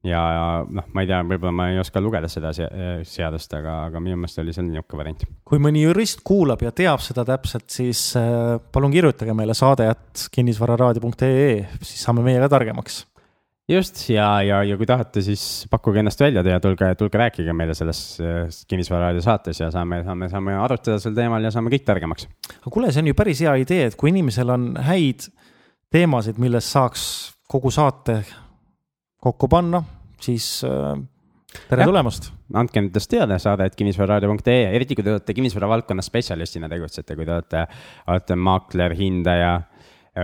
ja, 0.05 0.19
ja 0.34 0.43
noh, 0.63 0.86
ma 0.95 1.03
ei 1.03 1.10
tea, 1.10 1.19
võib-olla 1.27 1.51
ma 1.55 1.69
ei 1.73 1.79
oska 1.82 1.99
lugeda 1.99 2.29
seda 2.32 2.53
seadust, 2.55 3.53
aga, 3.58 3.75
aga 3.89 3.99
minu 4.03 4.15
meelest 4.19 4.39
oli 4.39 4.55
see 4.55 4.63
niisugune 4.67 5.01
variant. 5.01 5.25
kui 5.43 5.60
mõni 5.60 5.84
jurist 5.84 6.23
kuulab 6.27 6.63
ja 6.63 6.71
teab 6.75 7.03
seda 7.03 7.25
täpselt, 7.27 7.67
siis 7.73 8.03
äh, 8.19 8.58
palun 8.71 8.95
kirjutage 8.95 9.36
meile 9.36 9.58
saade 9.58 9.89
at 9.91 10.27
kinnisvararaadio.ee, 10.36 11.53
siis 11.82 12.05
saame 12.05 12.23
meie 12.25 12.39
ka 12.45 12.51
targemaks 12.55 13.03
just 13.69 14.01
ja, 14.10 14.27
ja, 14.45 14.62
ja 14.65 14.77
kui 14.79 14.88
tahate, 14.89 15.21
siis 15.25 15.43
pakkuge 15.71 16.01
ennast 16.01 16.21
välja 16.21 16.43
ja 16.45 16.60
tulge, 16.63 16.89
tulge 16.97 17.21
rääkige 17.21 17.53
meile 17.55 17.75
selles 17.77 18.01
kinnisvararaadio 18.69 19.21
saates 19.25 19.62
ja 19.62 19.69
saame, 19.73 20.01
saame, 20.05 20.29
saame 20.32 20.55
arutada 20.58 20.97
sel 21.01 21.15
teemal 21.17 21.45
ja 21.45 21.51
saame 21.53 21.71
kõik 21.73 21.86
targemaks. 21.88 22.27
aga 22.55 22.73
kuule, 22.73 22.91
see 22.93 23.03
on 23.03 23.12
ju 23.12 23.17
päris 23.17 23.43
hea 23.45 23.53
idee, 23.62 23.89
et 23.91 23.99
kui 23.99 24.13
inimesel 24.13 24.49
on 24.55 24.71
häid 24.89 25.29
teemasid, 25.93 26.41
millest 26.41 26.73
saaks 26.73 27.05
kogu 27.49 27.71
saate 27.73 28.21
kokku 29.21 29.49
panna, 29.51 29.82
siis 30.21 30.62
äh, 30.67 30.93
tere 31.69 31.86
ja. 31.86 31.89
tulemast. 31.89 32.32
andke 32.53 32.82
endast 32.82 33.12
teada, 33.12 33.38
saade, 33.41 33.69
et 33.69 33.77
kinnisvararaadio.ee, 33.77 34.69
eriti 34.77 34.97
kui 34.97 35.05
te 35.05 35.13
olete 35.13 35.36
kinnisvara 35.38 35.69
valdkonna 35.69 36.05
spetsialistina 36.05 36.69
tegutsete, 36.71 37.17
kui 37.17 37.27
te 37.27 37.38
olete, 37.38 37.65
olete 38.10 38.39
maakler, 38.39 38.97
hindaja 38.97 39.60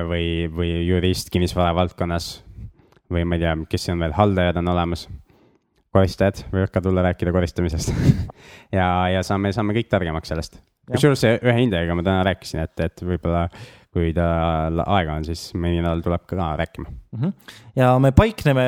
või, 0.10 0.48
või 0.52 0.72
jurist 0.88 1.30
kinnisvara 1.34 1.76
valdkonnas 1.78 2.45
või 3.12 3.26
ma 3.28 3.38
ei 3.38 3.44
tea, 3.44 3.54
kes 3.70 3.88
siin 3.88 4.02
veel, 4.02 4.16
haldajad 4.16 4.60
on 4.62 4.74
olemas. 4.74 5.08
koristajad 5.96 6.42
võivad 6.52 6.72
ka 6.74 6.82
tulla 6.84 7.04
rääkida 7.06 7.32
koristamisest 7.32 7.94
ja, 8.78 8.88
ja 9.14 9.24
saame, 9.24 9.54
saame 9.56 9.76
kõik 9.78 9.90
targemaks 9.92 10.32
sellest. 10.34 10.60
kusjuures 10.92 11.24
ühe 11.38 11.58
hindajaga 11.60 11.96
ma 11.96 12.04
täna 12.06 12.24
rääkisin, 12.28 12.66
et, 12.66 12.80
et 12.80 13.06
võib-olla 13.06 13.48
kui 13.96 14.12
tal 14.16 14.82
aega 14.84 15.16
on, 15.16 15.24
siis 15.28 15.48
mõni 15.56 15.80
nädal 15.80 16.04
tuleb 16.04 16.26
ka 16.28 16.50
rääkima 16.60 16.90
mm. 16.90 17.22
-hmm. 17.22 17.56
ja 17.80 17.94
me 18.00 18.12
paikneme, 18.12 18.66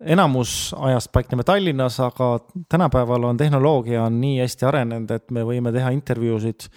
enamus 0.00 0.74
ajast 0.78 1.12
paikneme 1.12 1.44
Tallinnas, 1.44 2.00
aga 2.00 2.40
tänapäeval 2.68 3.24
on 3.24 3.36
tehnoloogia 3.36 4.04
on 4.04 4.20
nii 4.20 4.40
hästi 4.40 4.66
arenenud, 4.66 5.10
et 5.10 5.30
me 5.30 5.44
võime 5.44 5.72
teha 5.72 5.90
intervjuusid 5.90 6.68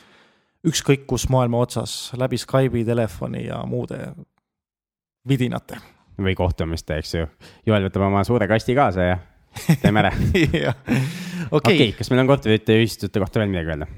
ükskõik 0.67 1.05
kus 1.07 1.29
maailma 1.29 1.61
otsas 1.61 2.13
läbi 2.17 2.37
Skype'i, 2.37 2.85
telefoni 2.85 3.45
ja 3.45 3.63
muude 3.65 4.11
vidinate 5.27 5.77
või 6.21 6.35
kohtumiste, 6.37 6.99
eks 7.01 7.13
ju. 7.15 7.27
Joel 7.67 7.87
võtab 7.87 8.07
oma 8.07 8.23
suure 8.27 8.47
kasti 8.47 8.75
kaasa 8.77 9.09
ja 9.09 9.19
teeme 9.81 10.03
ära. 10.03 10.11
okei, 11.57 11.93
kas 11.97 12.11
meil 12.11 12.23
on 12.23 12.31
korterite 12.31 12.77
ühistute 12.79 13.21
kohta 13.23 13.41
veel 13.41 13.53
midagi 13.53 13.73
öelda? 13.75 13.89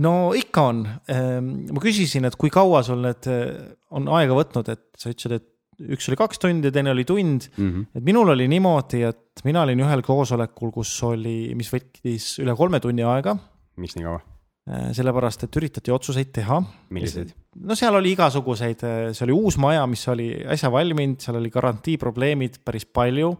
no 0.00 0.32
ikka 0.36 0.66
on. 0.72 0.82
Ehm, 1.10 1.52
ma 1.74 1.82
küsisin, 1.82 2.26
et 2.28 2.36
kui 2.40 2.52
kaua 2.52 2.82
sul 2.86 3.02
need 3.04 3.26
eh, 3.30 3.54
on 3.96 4.08
aega 4.16 4.36
võtnud, 4.36 4.70
et 4.72 4.86
sa 4.98 5.10
ütlesid, 5.12 5.40
et 5.40 5.48
üks 5.96 6.10
oli 6.10 6.18
kaks 6.20 6.42
tundi, 6.42 6.72
teine 6.74 6.92
oli 6.92 7.06
tund 7.08 7.46
mm. 7.56 7.68
-hmm. 7.70 7.86
et 7.96 8.04
minul 8.04 8.34
oli 8.34 8.46
niimoodi, 8.52 9.02
et 9.08 9.44
mina 9.44 9.62
olin 9.64 9.80
ühel 9.80 10.02
koosolekul, 10.04 10.72
kus 10.74 10.92
oli, 11.08 11.54
mis 11.56 11.72
võttis 11.72 12.34
üle 12.42 12.54
kolme 12.56 12.80
tunni 12.80 13.06
aega. 13.06 13.36
miks 13.80 13.96
nii 13.96 14.04
kaua? 14.04 14.20
Äh, 14.68 14.90
sellepärast, 14.92 15.46
et 15.46 15.56
üritati 15.56 15.92
otsuseid 15.94 16.34
teha. 16.36 16.58
milliseid? 16.92 17.30
no 17.64 17.74
seal 17.78 17.96
oli 17.96 18.12
igasuguseid, 18.12 18.82
äh, 18.84 18.98
see 19.16 19.24
oli 19.24 19.32
uus 19.32 19.56
maja, 19.58 19.86
mis 19.88 20.02
oli 20.12 20.28
äsja 20.52 20.68
valminud, 20.70 21.16
seal 21.24 21.38
oli 21.38 21.48
garantiiprobleemid 21.50 22.58
päris 22.64 22.84
palju. 22.84 23.32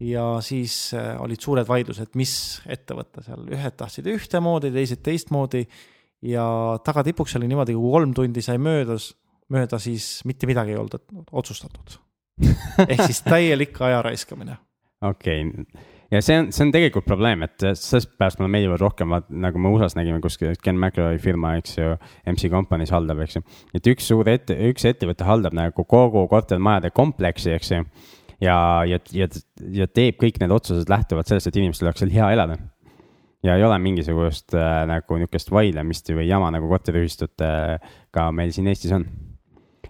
ja 0.00 0.24
siis 0.40 0.94
äh, 0.96 1.20
olid 1.20 1.44
suured 1.44 1.68
vaidlused, 1.68 2.16
mis 2.16 2.32
ette 2.64 2.96
võtta 2.96 3.26
seal, 3.26 3.44
ühed 3.52 3.76
tahtsid 3.76 4.08
ühtemoodi, 4.08 4.72
teised 4.72 5.04
teistmoodi. 5.04 5.66
ja 6.24 6.48
tagatipuks 6.84 7.36
oli 7.36 7.50
niimoodi, 7.52 7.76
kui 7.76 7.92
kolm 7.92 8.16
tundi 8.16 8.42
sai 8.42 8.56
möödas, 8.56 9.12
mööda, 9.52 9.78
siis 9.78 10.24
mitte 10.24 10.48
midagi 10.48 10.72
ei 10.72 10.80
olnud 10.80 10.96
otsustatud 11.28 12.00
ehk 12.88 13.04
siis 13.04 13.20
täielik 13.26 13.76
aja 13.84 14.00
raiskamine. 14.08 14.56
okei 15.04 15.44
okay 15.44 15.97
ja 16.12 16.20
see 16.24 16.38
on, 16.40 16.48
see 16.54 16.64
on 16.64 16.72
tegelikult 16.74 17.06
probleem, 17.08 17.42
et 17.46 17.64
sellest 17.78 18.14
pärast 18.20 18.40
mulle 18.40 18.52
meeldivad 18.54 18.80
rohkem, 18.82 19.12
nagu 19.44 19.60
me 19.62 19.72
USA-s 19.74 19.96
nägime 19.98 20.20
kuskil, 20.24 20.54
Ken 20.62 20.78
McElroy 20.78 21.20
firma, 21.22 21.54
eks 21.60 21.76
ju, 21.78 21.96
MC 22.30 22.50
Company's 22.52 22.92
haldab, 22.94 23.20
eks 23.24 23.38
ju. 23.38 23.44
et 23.76 23.90
üks 23.92 24.08
suur 24.10 24.30
ette, 24.32 24.56
üks 24.70 24.88
ettevõte 24.88 25.26
haldab 25.28 25.56
nagu 25.58 25.84
kogu 25.88 26.24
kortermajade 26.30 26.92
kompleksi, 26.96 27.52
eks 27.58 27.74
ju. 27.74 27.84
ja, 28.44 28.58
ja, 28.88 29.00
ja, 29.12 29.28
ja 29.82 29.88
teeb 29.92 30.20
kõik 30.22 30.40
need 30.42 30.54
otsused 30.54 30.90
lähtuvalt 30.90 31.30
sellest, 31.30 31.50
et 31.50 31.60
inimestel 31.60 31.90
oleks 31.90 32.04
seal 32.04 32.14
hea 32.14 32.32
elada. 32.38 32.58
ja 33.44 33.54
ei 33.54 33.64
ole 33.64 33.78
mingisugust 33.82 34.56
äh, 34.56 34.82
nagu 34.90 35.20
niisugust 35.20 35.52
vaidlemist 35.54 36.08
või 36.10 36.26
jama 36.26 36.50
nagu 36.50 36.68
korteriühistutega 36.72 38.30
meil 38.34 38.50
siin 38.56 38.66
Eestis 38.72 38.96
on 38.96 39.06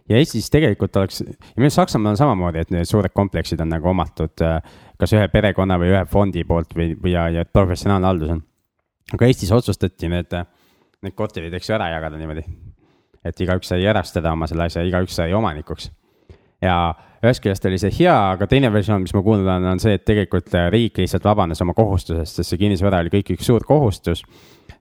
ja 0.09 0.19
Eestis 0.19 0.51
tegelikult 0.51 0.97
oleks, 0.97 1.23
ja 1.23 1.63
meil 1.63 1.73
Saksamaal 1.75 2.15
on 2.15 2.21
samamoodi, 2.21 2.63
et 2.63 2.71
need 2.75 2.89
suured 2.89 3.13
kompleksid 3.15 3.61
on 3.61 3.73
nagu 3.73 3.91
omatud 3.91 4.45
äh, 4.45 4.61
kas 4.99 5.15
ühe 5.15 5.27
perekonna 5.33 5.79
või 5.81 5.93
ühe 5.93 6.05
fondi 6.11 6.45
poolt 6.49 6.75
või, 6.77 6.93
või 6.99 7.15
ja, 7.15 7.29
ja 7.33 7.45
professionaalne 7.45 8.11
haldus 8.11 8.33
on. 8.37 8.43
aga 9.15 9.29
Eestis 9.29 9.53
otsustati 9.55 10.11
need, 10.13 10.35
need 11.05 11.17
korterid, 11.19 11.55
eks 11.55 11.71
ju, 11.71 11.77
ära 11.79 11.93
jagada 11.95 12.21
niimoodi. 12.21 12.45
et 13.25 13.41
igaüks 13.41 13.69
sai 13.69 13.85
erastada 13.85 14.33
oma 14.33 14.47
selle 14.47 14.69
asja, 14.69 14.83
igaüks 14.87 15.17
sai 15.21 15.35
omanikuks. 15.35 15.91
ja 16.63 16.95
ühest 17.23 17.43
küljest 17.43 17.67
oli 17.67 17.79
see 17.79 17.95
hea, 18.01 18.17
aga 18.33 18.47
teine 18.47 18.71
versioon, 18.73 19.03
mis 19.03 19.15
ma 19.15 19.23
kuulnud 19.23 19.47
olen, 19.47 19.67
on 19.73 19.81
see, 19.83 19.97
et 19.99 20.05
tegelikult 20.07 20.55
riik 20.71 20.99
lihtsalt 20.99 21.25
vabanes 21.27 21.61
oma 21.63 21.75
kohustusest, 21.75 22.41
sest 22.41 22.55
see 22.55 22.61
kinnisvara 22.61 23.03
oli 23.05 23.13
kõik 23.15 23.35
üks 23.37 23.47
suur 23.47 23.67
kohustus 23.67 24.25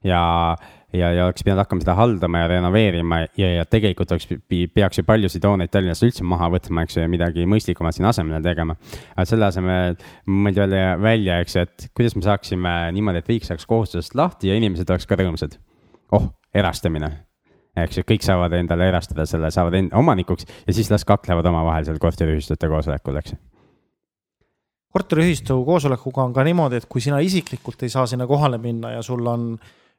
ja 0.06 0.22
ja, 0.93 1.12
ja 1.12 1.26
oleks 1.28 1.43
pidanud 1.43 1.63
hakkama 1.63 1.84
seda 1.84 1.95
haldama 1.97 2.41
ja 2.43 2.47
renoveerima 2.54 3.19
ja, 3.39 3.50
ja 3.58 3.65
tegelikult 3.67 4.12
oleks, 4.15 4.30
peaks 4.47 5.02
ju 5.02 5.06
paljusid 5.08 5.45
hooneid 5.47 5.71
Tallinnas 5.73 6.04
üldse 6.06 6.26
maha 6.28 6.50
võtma, 6.54 6.86
eks 6.86 6.97
ju, 6.97 7.04
ja 7.04 7.12
midagi 7.12 7.47
mõistlikumat 7.50 7.97
sinna 7.97 8.13
asemele 8.13 8.39
tegema. 8.45 8.78
aga 9.15 9.28
selle 9.28 9.50
asemel 9.50 9.97
mõeldi 10.32 10.63
välja, 10.63 10.97
välja, 11.02 11.39
eks 11.43 11.60
et 11.63 11.88
kuidas 11.97 12.15
me 12.15 12.23
saaksime 12.26 12.76
niimoodi, 12.95 13.23
et 13.23 13.32
riik 13.34 13.47
saaks 13.47 13.67
kohustusest 13.67 14.15
lahti 14.15 14.52
ja 14.52 14.56
inimesed 14.60 14.89
oleks 14.89 15.10
ka 15.10 15.19
rõõmsad. 15.19 15.60
oh, 16.15 16.32
erastamine 16.56 17.12
eks 17.78 18.00
ju, 18.00 18.08
kõik 18.08 18.23
saavad 18.26 18.56
endale 18.58 18.88
erastada 18.89 19.28
selle, 19.30 19.52
saavad 19.54 19.76
enda 19.78 20.00
omanikuks 20.00 20.47
ja 20.65 20.73
siis 20.73 20.89
las 20.89 21.06
kaklevad 21.06 21.45
omavahel 21.52 21.86
seal 21.86 22.00
korteriühistute 22.02 22.69
koosolekul, 22.71 23.19
eks 23.19 23.36
korteriühistu 24.97 25.60
koosolekuga 25.67 26.23
on 26.23 26.34
ka 26.34 26.45
niimoodi, 26.47 26.80
et 26.80 26.88
kui 26.89 27.04
sina 27.04 27.19
isiklikult 27.21 27.84
ei 27.84 27.91
saa 27.93 28.08
sinna 28.10 28.26
kohale 28.26 28.58
minna 28.58 28.95
ja 28.95 29.04
sul 29.06 29.26
on 29.30 29.52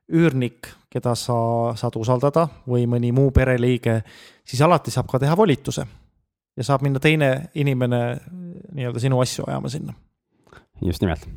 üürnik, 0.08 0.70
keda 0.90 1.14
sa 1.18 1.38
saad 1.76 1.96
usaldada 2.00 2.46
või 2.68 2.86
mõni 2.90 3.12
muu 3.12 3.32
pereliige, 3.34 4.00
siis 4.46 4.62
alati 4.64 4.92
saab 4.94 5.10
ka 5.10 5.18
teha 5.18 5.36
volituse. 5.36 5.86
ja 6.56 6.64
saab 6.64 6.82
minna 6.82 6.98
teine 6.98 7.50
inimene 7.54 8.00
nii-öelda 8.72 9.00
sinu 9.00 9.20
asju 9.20 9.44
ajama 9.46 9.68
sinna. 9.68 9.94
just 10.82 11.02
nimelt 11.02 11.28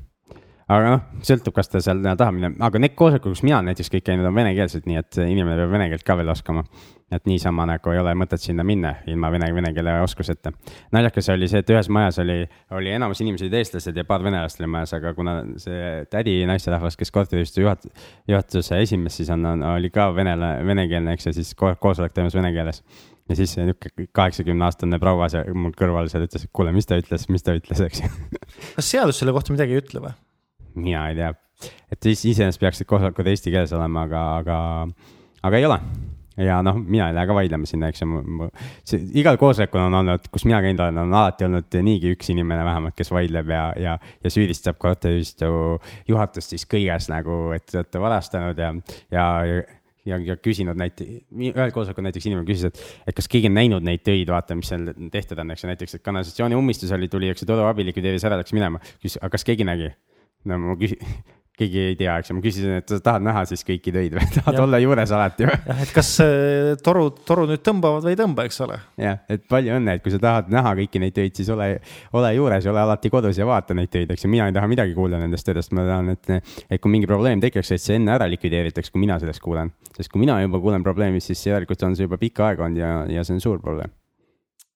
aga 0.72 0.96
noh, 0.96 1.04
sõltub, 1.26 1.54
kas 1.56 1.70
ta 1.72 1.82
seal 1.84 2.02
tahab 2.06 2.36
minna, 2.38 2.52
aga 2.64 2.80
need 2.82 2.96
koosolekud, 3.00 3.34
kus 3.36 3.44
mina 3.46 3.60
näiteks 3.66 3.92
kõik 3.92 4.06
käinud, 4.08 4.28
on 4.28 4.36
venekeelsed, 4.38 4.88
nii 4.88 5.00
et 5.02 5.20
inimene 5.26 5.58
peab 5.60 5.74
vene 5.74 5.90
keelt 5.92 6.06
ka 6.08 6.18
veel 6.20 6.32
oskama. 6.32 6.64
et 7.12 7.26
niisama 7.28 7.66
nagu 7.68 7.92
ei 7.92 8.00
ole 8.00 8.14
mõtet 8.16 8.40
sinna 8.40 8.64
minna 8.64 8.94
ilma 9.12 9.28
vene, 9.34 9.50
vene 9.52 9.74
keele 9.76 9.98
oskuseta. 10.00 10.54
naljakas 10.96 11.30
oli 11.34 11.50
see, 11.52 11.60
et 11.60 11.70
ühes 11.70 11.90
majas 11.92 12.20
oli, 12.24 12.46
oli 12.72 12.94
enamus 12.96 13.20
inimesi 13.22 13.50
olid 13.50 13.58
eestlased 13.60 13.98
ja 13.98 14.06
paar 14.08 14.24
venelast 14.24 14.62
oli 14.62 14.70
majas, 14.72 14.94
aga 14.96 15.14
kuna 15.14 15.42
see 15.60 16.06
tädi 16.10 16.38
naisterahvas, 16.48 16.96
kes 16.98 17.12
korteriühistu 17.12 17.66
juhat-, 17.66 17.90
juhatuse 18.32 18.80
esimees 18.80 19.20
siis 19.20 19.30
on, 19.30 19.46
on, 19.46 19.68
oli 19.74 19.92
ka 19.92 20.08
venela-, 20.16 20.56
venekeelne, 20.66 21.18
eks 21.18 21.28
ju, 21.28 21.36
siis 21.42 21.52
koosolek 21.60 22.16
toimus 22.16 22.38
vene 22.40 22.54
keeles 22.56 22.84
ja 23.30 23.36
siis 23.36 23.58
niisugune 23.60 24.08
kaheksakümne 24.16 24.66
aastane 24.66 25.00
proua 25.00 25.28
seal 25.32 25.52
mul 25.54 25.76
kõrval 25.78 26.08
seal 26.12 26.30
ütles, 26.30 26.48
et 26.48 26.56
kuule, 26.56 26.72
mis 26.76 26.88
ta 26.88 27.00
ütles, 27.00 27.28
mis 27.32 27.44
ta 27.44 27.60
ütles, 27.60 27.84
eks 27.92 28.04
ju. 28.06 28.12
kas 28.78 28.92
seadus 28.96 29.20
selle 29.20 29.36
kohta 29.36 29.52
midagi 29.56 29.76
ei 29.76 29.84
ütle 29.84 30.08
või? 30.08 30.20
Mina 30.76 31.08
ei 31.10 31.20
tea, 31.20 31.34
et 31.92 32.10
iseenesest 32.14 32.62
peaksid 32.62 32.90
koosolekud 32.90 33.28
eesti 33.32 33.54
keeles 33.54 33.74
olema, 33.78 34.08
aga, 34.08 34.24
aga, 34.42 34.58
aga 35.48 35.62
ei 35.62 35.68
ole 35.70 35.80
ja 36.46 36.62
noh, 36.64 36.78
mina 36.80 37.10
ei 37.10 37.16
lähe 37.16 37.28
ka 37.30 37.36
vaidlema 37.36 37.68
sinna, 37.68 37.90
eks 37.92 38.04
ju, 38.04 39.00
igal 39.20 39.38
koosolekul 39.42 39.84
on 39.84 39.98
olnud, 40.02 40.30
kus 40.32 40.46
mina 40.48 40.62
käinud 40.64 40.82
olen, 40.86 41.02
on 41.04 41.18
alati 41.20 41.48
olnud 41.48 41.78
niigi 41.84 42.14
üks 42.16 42.32
inimene 42.34 42.64
vähemalt, 42.66 42.96
kes 42.98 43.12
vaidleb 43.14 43.52
ja, 43.52 43.66
ja, 43.80 43.98
ja 44.24 44.34
süüdistab 44.34 44.80
korteriühistu 44.82 45.52
juhatust 46.10 46.56
siis 46.56 46.66
kõiges 46.70 47.12
nagu, 47.12 47.44
et 47.56 47.68
te 47.70 47.82
olete 47.82 48.04
varastanud 48.04 48.64
ja, 48.64 48.74
ja 49.12 49.28
ja, 50.06 50.18
ja 50.18 50.38
küsinud 50.42 50.80
näite-, 50.80 51.06
ühel 51.30 51.74
koosolekul 51.76 52.06
näiteks 52.08 52.26
inimene 52.26 52.48
küsis, 52.48 52.72
et, 52.72 52.80
et 53.12 53.18
kas 53.18 53.28
keegi 53.30 53.52
on 53.52 53.58
näinud 53.60 53.86
neid 53.86 54.02
töid, 54.06 54.30
vaata, 54.34 54.58
mis 54.58 54.72
seal 54.72 54.88
tehtud 55.14 55.42
on, 55.44 55.54
eks 55.54 55.66
ju, 55.66 55.70
näiteks, 55.70 55.98
et 55.98 56.06
kanalisatsiooni 56.06 56.58
ummistus 56.58 56.94
oli, 56.96 57.10
tuli, 57.12 57.30
eks 57.30 57.46
ju, 57.46 57.50
toruabi 57.52 57.86
likvideeris 57.86 58.26
ära, 58.26 58.40
läks 58.42 58.56
minema. 58.58 58.82
küsis, 58.98 59.20
aga 59.22 59.30
kas 59.36 59.46
keegi 59.46 59.68
nägi? 59.68 59.92
No 60.50 60.58
ma 60.62 60.78
küsin, 60.80 61.02
keegi 61.62 61.82
ei 61.92 61.98
tea, 62.00 62.14
eks 62.22 62.32
ju, 62.32 62.36
ma 62.38 62.44
küsisin, 62.44 62.74
et 62.80 62.90
sa 62.90 62.98
tahad 63.04 63.24
näha 63.26 63.44
siis 63.50 63.64
kõiki 63.68 63.94
töid 63.94 64.16
või 64.16 64.28
tahad 64.38 64.58
ja. 64.58 64.64
olla 64.64 64.80
juures 64.82 65.14
alati 65.16 65.48
või? 65.50 65.58
jah, 65.68 65.82
et 65.86 65.94
kas 65.94 66.10
äh, 66.24 66.72
torud, 66.84 67.22
torud 67.28 67.52
nüüd 67.52 67.64
tõmbavad 67.66 68.06
või 68.06 68.16
ei 68.16 68.20
tõmba, 68.20 68.46
eks 68.50 68.62
ole. 68.66 68.80
jah, 69.02 69.22
et 69.32 69.46
palju 69.52 69.76
õnne, 69.78 69.98
et 69.98 70.06
kui 70.06 70.14
sa 70.14 70.22
tahad 70.24 70.52
näha 70.54 70.74
kõiki 70.82 71.04
neid 71.04 71.16
töid, 71.18 71.36
siis 71.38 71.52
ole, 71.54 71.70
ole 72.18 72.34
juures, 72.38 72.68
ole 72.72 72.84
alati 72.84 73.14
kodus 73.14 73.40
ja 73.42 73.48
vaata 73.50 73.78
neid 73.78 73.92
töid, 73.94 74.12
eks 74.14 74.26
ju, 74.26 74.32
mina 74.34 74.50
ei 74.50 74.58
taha 74.58 74.70
midagi 74.72 74.98
kuulda 74.98 75.22
nendest 75.22 75.48
töidest, 75.48 75.76
ma 75.78 75.86
tahan, 75.88 76.14
et, 76.16 76.54
et 76.68 76.82
kui 76.82 76.94
mingi 76.94 77.10
probleem 77.10 77.44
tekiks, 77.44 77.74
et 77.76 77.84
see 77.84 78.00
enne 78.00 78.16
ära 78.16 78.30
likvideeritaks, 78.32 78.94
kui 78.94 79.04
mina 79.04 79.20
sellest 79.22 79.44
kuulen. 79.44 79.74
sest 79.98 80.12
kui 80.12 80.24
mina 80.24 80.40
juba 80.42 80.62
kuulen 80.64 80.86
probleemist, 80.86 81.30
siis 81.30 81.50
järelikult 81.52 81.84
on 81.86 81.98
see 81.98 82.08
juba 82.08 82.22
pikka 82.22 82.52
aega 82.52 82.66
olnud 82.66 82.82
ja, 82.82 82.94
ja 83.20 83.26
see 83.28 83.38
on 83.38 83.44
suur 83.44 83.60
probleem. 83.62 83.92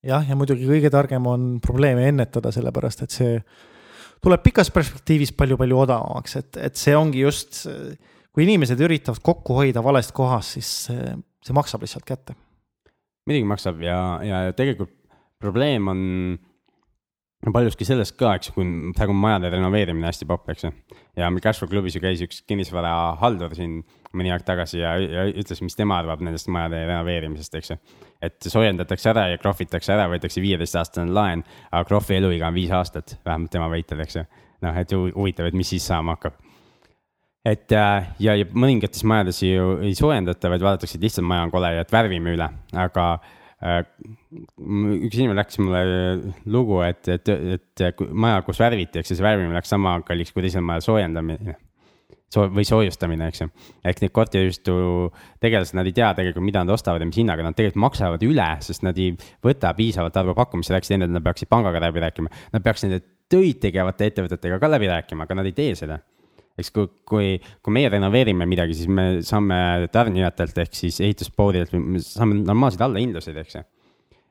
jah, 0.06 0.25
ja 0.28 0.38
muidugi 0.38 0.67
kõige 0.69 0.91
targem 0.93 1.25
on 1.32 1.56
probleeme 1.63 2.10
ennetada, 2.12 2.51
sellepärast 2.54 3.08
et 3.08 3.15
see 3.15 3.39
tuleb 4.25 4.41
pikas 4.45 4.71
perspektiivis 4.73 5.33
palju-palju 5.38 5.77
odavamaks, 5.85 6.39
et, 6.41 6.57
et 6.69 6.79
see 6.79 6.95
ongi 6.97 7.21
just, 7.21 7.61
kui 8.33 8.45
inimesed 8.47 8.81
üritavad 8.81 9.21
kokku 9.25 9.59
hoida 9.59 9.83
valest 9.85 10.15
kohast, 10.17 10.57
siis 10.57 10.71
see, 10.88 11.13
see 11.45 11.55
maksab 11.55 11.85
lihtsalt 11.85 12.07
kätte. 12.07 12.38
muidugi 13.29 13.47
maksab 13.49 13.79
ja, 13.85 13.99
ja 14.25 14.41
tegelikult 14.57 14.93
probleem 15.41 15.88
on 15.91 16.03
paljuski 17.53 17.85
sellest 17.85 18.15
ka, 18.17 18.33
eks 18.38 18.49
ju, 18.49 18.55
kui 18.55 18.93
praegu 18.97 19.13
on 19.13 19.21
majade 19.21 19.51
renoveerimine 19.53 20.07
hästi 20.09 20.27
popp, 20.29 20.49
eks 20.49 20.65
ju. 20.65 20.71
ja 21.19 21.29
meil 21.29 21.43
Cashflow 21.45 21.69
klubis 21.69 21.97
ju 21.97 22.01
käis 22.01 22.23
üks 22.25 22.41
kinnisvarahaldur 22.49 23.53
siin 23.57 23.83
mõni 24.17 24.32
aeg 24.34 24.45
tagasi 24.47 24.80
ja, 24.82 24.95
ja 25.01 25.25
ütles, 25.30 25.62
mis 25.65 25.78
tema 25.78 25.99
arvab 26.01 26.23
nendest 26.25 26.49
majade 26.54 26.82
renoveerimisest, 26.88 27.60
eks 27.60 27.73
ju. 27.73 27.78
et 28.25 28.49
soojendatakse 28.49 29.12
ära 29.12 29.28
ja 29.34 29.41
krohvitakse 29.41 29.93
ära, 29.95 30.08
võetakse 30.12 30.43
viieteistaastane 30.43 31.13
laen, 31.15 31.45
aga 31.71 31.84
krohvi 31.88 32.19
eluiga 32.19 32.49
on 32.49 32.58
viis 32.58 32.73
aastat, 32.75 33.17
vähemalt 33.25 33.54
tema 33.54 33.69
väitel, 33.71 34.01
eks 34.06 34.19
ju. 34.19 34.25
noh, 34.65 34.82
et 34.82 34.97
huvitav, 34.97 35.49
et 35.49 35.58
mis 35.58 35.73
siis 35.75 35.86
saama 35.86 36.17
hakkab. 36.17 36.41
et 37.45 37.71
äh, 37.71 38.12
ja, 38.19 38.36
ja 38.36 38.49
mõningates 38.51 39.04
majades 39.04 39.43
ju 39.43 39.80
ei 39.86 39.95
soojendata, 39.95 40.49
vaid 40.49 40.65
vaadatakse, 40.65 40.97
et 40.97 41.10
lihtsalt 41.10 41.28
maja 41.28 41.47
on 41.47 41.54
kole 41.54 41.75
ja 41.75 41.86
et 41.86 41.91
värvime 41.93 42.38
üle, 42.38 42.49
aga 42.73 43.10
Äh, 43.63 43.86
üks 45.08 45.15
inimene 45.15 45.39
rääkis 45.39 45.62
mulle 45.63 45.82
lugu, 46.51 46.82
et, 46.84 47.08
et, 47.08 47.30
et 47.56 48.01
maja, 48.12 48.41
kus 48.45 48.60
värviti, 48.60 48.99
ju, 48.99 49.08
see 49.08 49.23
värvimine 49.23 49.56
läks 49.56 49.71
sama 49.71 49.95
kalliks 50.06 50.36
kui 50.36 50.43
teisel 50.43 50.65
majal 50.65 50.84
soojendamine. 50.84 51.56
Soo- 52.36 52.50
või 52.54 52.65
soojustamine, 52.67 53.30
eks 53.32 53.43
ju. 53.43 53.50
ehk 53.86 54.02
need 54.04 54.13
korteriühistu 54.15 54.78
tegelased, 55.43 55.78
nad 55.78 55.88
ei 55.88 55.95
tea 55.95 56.12
tegelikult, 56.17 56.45
mida 56.45 56.63
nad 56.63 56.76
ostavad 56.76 57.04
ja 57.04 57.10
mis 57.10 57.19
hinnaga, 57.19 57.45
nad 57.45 57.58
tegelikult 57.58 57.84
maksavad 57.88 58.26
üle, 58.28 58.50
sest 58.65 58.86
nad 58.86 58.98
ei 59.00 59.13
võta 59.45 59.74
piisavalt 59.78 60.17
arvu 60.21 60.36
pakkumisi, 60.38 60.74
rääkisid 60.76 61.00
enne, 61.00 61.12
nad 61.15 61.26
peaksid 61.26 61.52
pangaga 61.52 61.82
läbi 61.88 62.04
rääkima. 62.04 62.34
Nad 62.54 62.65
peaks 62.65 62.86
nende 62.86 63.02
töid 63.32 63.62
tegevate 63.63 64.12
ettevõtetega 64.12 64.60
ka 64.62 64.69
läbi 64.69 64.91
rääkima, 64.91 65.26
aga 65.26 65.39
nad 65.41 65.50
ei 65.50 65.56
tee 65.58 65.74
seda 65.80 66.02
eks 66.56 66.71
kui, 66.71 66.88
kui, 67.08 67.32
kui 67.63 67.76
meie 67.76 67.89
renoveerime 67.91 68.48
midagi, 68.48 68.78
siis 68.78 68.88
me 68.88 69.06
saame 69.28 69.89
tarnijatelt 69.91 70.62
ehk 70.63 70.78
siis 70.78 71.02
ehituspoodidelt, 71.04 71.74
me 71.76 72.00
saame 72.04 72.39
normaalseid 72.39 72.86
allahindluseid, 72.86 73.39
eks 73.43 73.58
ju. 73.58 73.65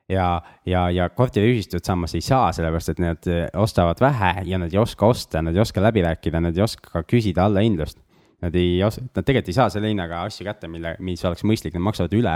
Ja, 0.09 0.41
ja, 0.65 0.87
ja 0.93 1.09
korteriühistud 1.09 1.85
samas 1.85 2.15
ei 2.17 2.23
saa, 2.25 2.51
sellepärast 2.55 2.93
et 2.93 3.01
nad 3.03 3.29
ostavad 3.61 4.01
vähe 4.03 4.45
ja 4.49 4.59
nad 4.61 4.73
ei 4.73 4.81
oska 4.81 5.07
osta, 5.07 5.41
nad 5.45 5.55
ei 5.55 5.63
oska 5.63 5.83
läbi 5.83 6.05
rääkida, 6.05 6.41
nad 6.43 6.57
ei 6.57 6.65
oska 6.65 6.91
ka 6.91 7.05
küsida 7.07 7.47
allahindlust. 7.49 8.01
Nad 8.43 8.55
ei 8.59 8.77
os-, 8.83 8.99
nad 8.99 9.23
tegelikult 9.23 9.49
ei 9.49 9.57
saa 9.57 9.71
selle 9.73 9.89
hinnaga 9.89 10.25
asju 10.27 10.45
kätte, 10.45 10.67
mille, 10.69 10.97
mis 11.03 11.23
oleks 11.25 11.45
mõistlik, 11.47 11.73
nad 11.77 11.85
maksavad 11.87 12.13
üle 12.13 12.35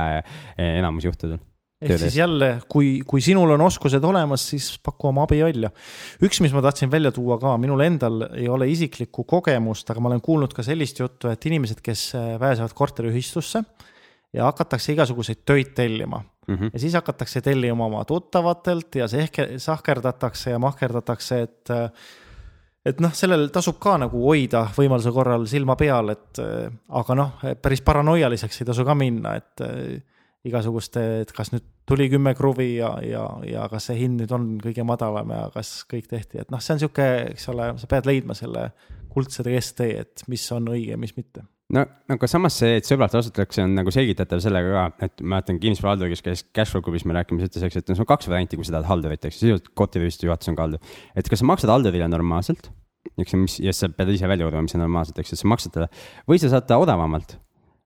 enamus 0.58 1.06
juhtudel 1.10 1.38
ehk 1.80 1.96
siis 2.02 2.18
jälle, 2.20 2.50
kui, 2.68 3.00
kui 3.08 3.22
sinul 3.24 3.54
on 3.56 3.62
oskused 3.64 4.04
olemas, 4.04 4.44
siis 4.52 4.74
paku 4.84 5.10
oma 5.14 5.24
abi 5.24 5.40
välja. 5.44 5.70
üks, 6.24 6.42
mis 6.44 6.52
ma 6.56 6.64
tahtsin 6.66 6.92
välja 6.92 7.12
tuua 7.16 7.38
ka, 7.40 7.54
minul 7.62 7.80
endal 7.86 8.26
ei 8.34 8.50
ole 8.52 8.68
isiklikku 8.68 9.24
kogemust, 9.24 9.88
aga 9.90 10.04
ma 10.04 10.12
olen 10.12 10.24
kuulnud 10.24 10.56
ka 10.56 10.66
sellist 10.66 11.00
juttu, 11.00 11.32
et 11.32 11.46
inimesed, 11.48 11.80
kes 11.84 12.10
äh, 12.20 12.34
pääsevad 12.42 12.76
korteriühistusse 12.76 13.64
ja 14.36 14.50
hakatakse 14.50 14.92
igasuguseid 14.94 15.46
töid 15.48 15.72
tellima 15.78 16.20
mm. 16.50 16.56
-hmm. 16.56 16.74
ja 16.74 16.80
siis 16.80 16.98
hakatakse 16.98 17.42
tellima 17.42 17.86
oma 17.86 18.06
tuttavatelt 18.06 18.96
ja 18.96 19.08
see 19.08 19.28
ehk 19.28 19.40
sahkerdatakse 19.58 20.56
ja 20.56 20.60
mahkerdatakse, 20.60 21.42
et 21.42 21.74
et 22.86 23.02
noh, 23.04 23.12
sellel 23.14 23.50
tasub 23.54 23.78
ka 23.80 23.98
nagu 24.02 24.22
hoida 24.24 24.64
võimaluse 24.78 25.12
korral 25.14 25.46
silma 25.48 25.76
peal, 25.76 26.10
et 26.10 26.40
aga 26.90 27.16
noh, 27.16 27.44
päris 27.62 27.82
paranoialiseks 27.86 28.62
ei 28.62 28.70
tasu 28.72 28.86
ka 28.88 28.96
minna, 28.96 29.36
et 29.36 29.66
igasuguste, 30.48 31.04
et 31.22 31.32
kas 31.36 31.52
nüüd 31.52 31.66
tuli 31.90 32.08
kümme 32.10 32.34
kruvi 32.38 32.78
ja, 32.78 32.94
ja, 33.04 33.26
ja 33.44 33.68
kas 33.72 33.90
see 33.90 34.00
hind 34.00 34.22
nüüd 34.22 34.32
on 34.36 34.50
kõige 34.64 34.86
madalam 34.88 35.34
ja 35.36 35.42
kas 35.54 35.84
kõik 35.90 36.08
tehti, 36.08 36.40
et 36.40 36.52
noh, 36.54 36.64
see 36.64 36.78
on 36.78 36.84
sihuke, 36.86 37.08
eks 37.34 37.50
ole, 37.52 37.74
sa 37.82 37.92
pead 37.92 38.08
leidma 38.08 38.38
selle 38.38 38.70
kuldse 39.12 39.44
kesktee, 39.44 40.06
et 40.06 40.24
mis 40.32 40.46
on 40.56 40.72
õige 40.72 40.96
mis 41.02 41.16
mitte 41.18 41.44
no, 41.76 41.86
aga 42.16 42.30
samas 42.30 42.58
see, 42.62 42.80
et 42.80 42.88
sõbralt 42.88 43.16
asutatakse, 43.20 43.64
on 43.66 43.76
nagu 43.78 43.94
selgitatav 43.94 44.42
sellega 44.44 44.74
ka, 44.74 45.08
et 45.08 45.24
ma 45.24 45.38
mäletan 45.38 45.60
kinnisvarahaldur, 45.62 46.12
kes 46.14 46.26
käis 46.26 46.46
Cashflow 46.56 46.86
klubis 46.86 47.06
me 47.06 47.18
rääkimas, 47.18 47.50
ütles, 47.50 47.66
eks, 47.68 47.82
et 47.82 47.92
no 47.92 47.98
sul 47.98 48.08
on 48.08 48.12
kaks 48.14 48.30
varianti, 48.32 48.60
kui 48.60 48.68
sa 48.68 48.78
tahad 48.78 48.90
haldurit, 48.90 49.30
eks 49.30 49.42
sisuliselt 49.42 49.72
korteriühistu 49.78 50.30
juhatus 50.30 50.52
on 50.52 50.58
ka 50.60 50.68
haldur. 50.68 50.96
et 51.16 51.30
kas 51.30 51.44
sa 51.44 51.50
maksad 51.50 51.74
haldurile 51.74 52.10
normaalselt, 52.12 52.72
eks 53.20 53.38
mis 53.40 53.60
ja 53.64 53.76
sa 53.76 53.92
pead 53.94 54.14
ise 54.16 54.30
välja 54.30 54.48
uurima, 54.48 54.66
mis 54.66 54.76
on 54.78 54.84
normaalselt, 54.86 55.22
eks 55.22 55.36
ju, 55.36 55.42
sa 55.44 55.52
maksad 55.52 55.76
talle. 55.76 55.92
Või 56.30 56.42
sa 56.42 56.52
saad 56.52 56.68
ta 56.70 56.80
odavamalt 56.82 57.38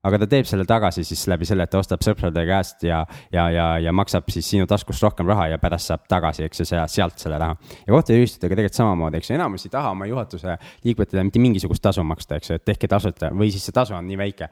aga 0.04 0.20
ta 0.22 0.28
teeb 0.30 0.48
selle 0.48 0.66
tagasi 0.68 1.04
siis 1.06 1.24
läbi 1.30 1.48
selle, 1.48 1.66
et 1.66 1.72
ta 1.72 1.80
ostab 1.80 2.02
sõprade 2.04 2.44
käest 2.48 2.84
ja, 2.86 3.02
ja, 3.32 3.46
ja, 3.52 3.68
ja 3.86 3.94
maksab 3.96 4.28
siis 4.32 4.48
sinu 4.54 4.68
taskust 4.70 5.04
rohkem 5.04 5.28
raha 5.30 5.50
ja 5.54 5.60
pärast 5.62 5.92
saab 5.92 6.04
tagasi, 6.10 6.44
eks 6.48 6.64
ju, 6.64 6.68
sealt 6.70 7.22
selle 7.22 7.38
raha. 7.40 7.56
ja 7.86 7.94
korteriühistutega 7.94 8.58
tegelikult 8.58 8.80
samamoodi, 8.80 9.20
eks 9.20 9.30
ju, 9.30 9.38
enamus 9.38 9.68
ei 9.68 9.72
taha 9.74 9.94
oma 9.94 10.08
juhatuse 10.10 10.58
liikmetele 10.84 11.24
mitte 11.28 11.42
mingisugust 11.42 11.84
tasu 11.84 12.04
maksta, 12.06 12.40
eks 12.40 12.52
ju, 12.52 12.60
et 12.60 12.66
tehke 12.66 12.90
tasuta 12.90 13.32
või 13.32 13.52
siis 13.54 13.64
see 13.64 13.76
tasu 13.76 13.96
on 13.96 14.06
nii 14.08 14.20
väike. 14.20 14.50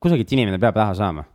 kusagilt 0.00 0.32
inimene 0.38 0.58
peab 0.58 0.80
raha 0.80 0.96
saama 0.96 1.26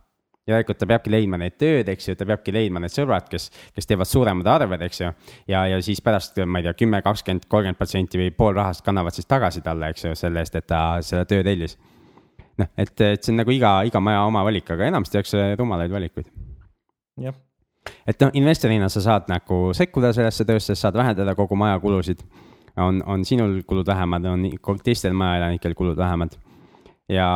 järelikult 0.46 0.78
ta 0.78 0.86
peabki 0.86 1.10
leidma 1.10 1.38
neid 1.40 1.56
tööd, 1.58 1.88
eks 1.90 2.06
ju, 2.08 2.14
ta 2.18 2.26
peabki 2.28 2.54
leidma 2.54 2.78
need 2.82 2.94
sõbrad, 2.94 3.26
kes, 3.30 3.48
kes 3.74 3.90
teevad 3.90 4.06
suuremad 4.06 4.46
arved, 4.46 4.84
eks 4.86 5.00
ju. 5.02 5.10
ja, 5.50 5.64
ja 5.66 5.80
siis 5.82 6.02
pärast, 6.04 6.38
ma 6.46 6.62
ei 6.62 6.68
tea, 6.68 6.76
kümme, 6.84 7.02
kakskümmend, 7.02 7.48
kolmkümmend 7.50 7.80
protsenti 7.80 8.20
või 8.20 8.30
pool 8.36 8.54
rahast 8.54 8.84
kannavad 8.86 9.16
siis 9.16 9.26
tagasi 9.26 9.64
talle, 9.66 9.90
eks 9.90 10.06
ju, 10.06 10.14
selle 10.18 10.42
eest, 10.44 10.54
et 10.54 10.68
ta 10.70 10.82
selle 11.02 11.26
töö 11.26 11.42
tellis 11.46 11.74
noh, 12.60 12.70
et, 12.76 12.94
et 13.04 13.22
see 13.22 13.34
on 13.34 13.40
nagu 13.42 13.54
iga, 13.54 13.72
iga 13.88 14.02
maja 14.02 14.24
oma 14.26 14.44
valik, 14.46 14.70
aga 14.74 14.88
enamasti 14.90 15.18
tehakse 15.18 15.44
rumalaid 15.60 15.92
valikuid. 15.92 16.30
jah. 17.26 17.36
et 18.06 18.24
noh, 18.24 18.32
investorina 18.40 18.88
sa 18.92 19.02
saad 19.04 19.30
nagu 19.32 19.60
sekkuda 19.76 20.12
sellesse 20.16 20.48
töösse, 20.48 20.76
saad 20.78 20.96
vähendada 20.98 21.36
kogu 21.38 21.58
maja 21.58 21.78
kulusid. 21.82 22.24
on, 22.76 23.02
on 23.06 23.24
sinul 23.24 23.62
kulud 23.66 23.86
vähemad, 23.86 24.24
on 24.24 24.50
teistel 24.84 25.12
majaelanikel 25.16 25.74
kulud 25.74 25.96
vähemad. 25.96 26.36
ja, 27.08 27.28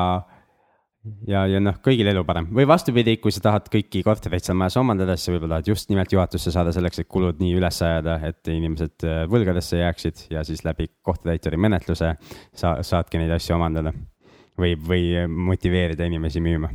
ja, 1.28 1.46
ja 1.46 1.60
noh, 1.60 1.76
kõigil 1.84 2.08
elu 2.12 2.24
parem 2.24 2.48
või 2.56 2.66
vastupidi, 2.68 3.16
kui 3.16 3.32
sa 3.32 3.44
tahad 3.44 3.68
kõiki 3.72 4.02
kortereid 4.04 4.44
seal 4.44 4.56
majas 4.56 4.76
omandada, 4.80 5.16
siis 5.16 5.28
sa 5.28 5.34
võib-olla 5.34 5.58
tahad 5.58 5.72
just 5.74 5.92
nimelt 5.92 6.12
juhatusse 6.12 6.52
saada 6.52 6.72
selleks, 6.76 7.02
et 7.02 7.08
kulud 7.08 7.40
nii 7.40 7.56
üles 7.60 7.82
ajada, 7.84 8.16
et 8.28 8.52
inimesed 8.52 9.04
äh, 9.08 9.24
võlgadesse 9.32 9.80
jääksid 9.82 10.26
ja 10.32 10.44
siis 10.48 10.64
läbi 10.64 10.88
kohtutäituri 11.02 11.60
menetluse 11.60 12.14
sa 12.56 12.78
saadki 12.84 13.20
neid 13.20 13.36
asju 13.36 13.56
omandada 13.56 13.92
või, 14.60 14.76
või 14.76 15.06
motiveerida 15.50 16.08
inimesi 16.08 16.42
müüma. 16.44 16.70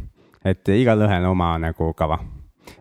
et 0.45 0.67
igalühel 0.69 1.25
oma 1.25 1.55
nagu 1.61 1.93
kava 1.97 2.19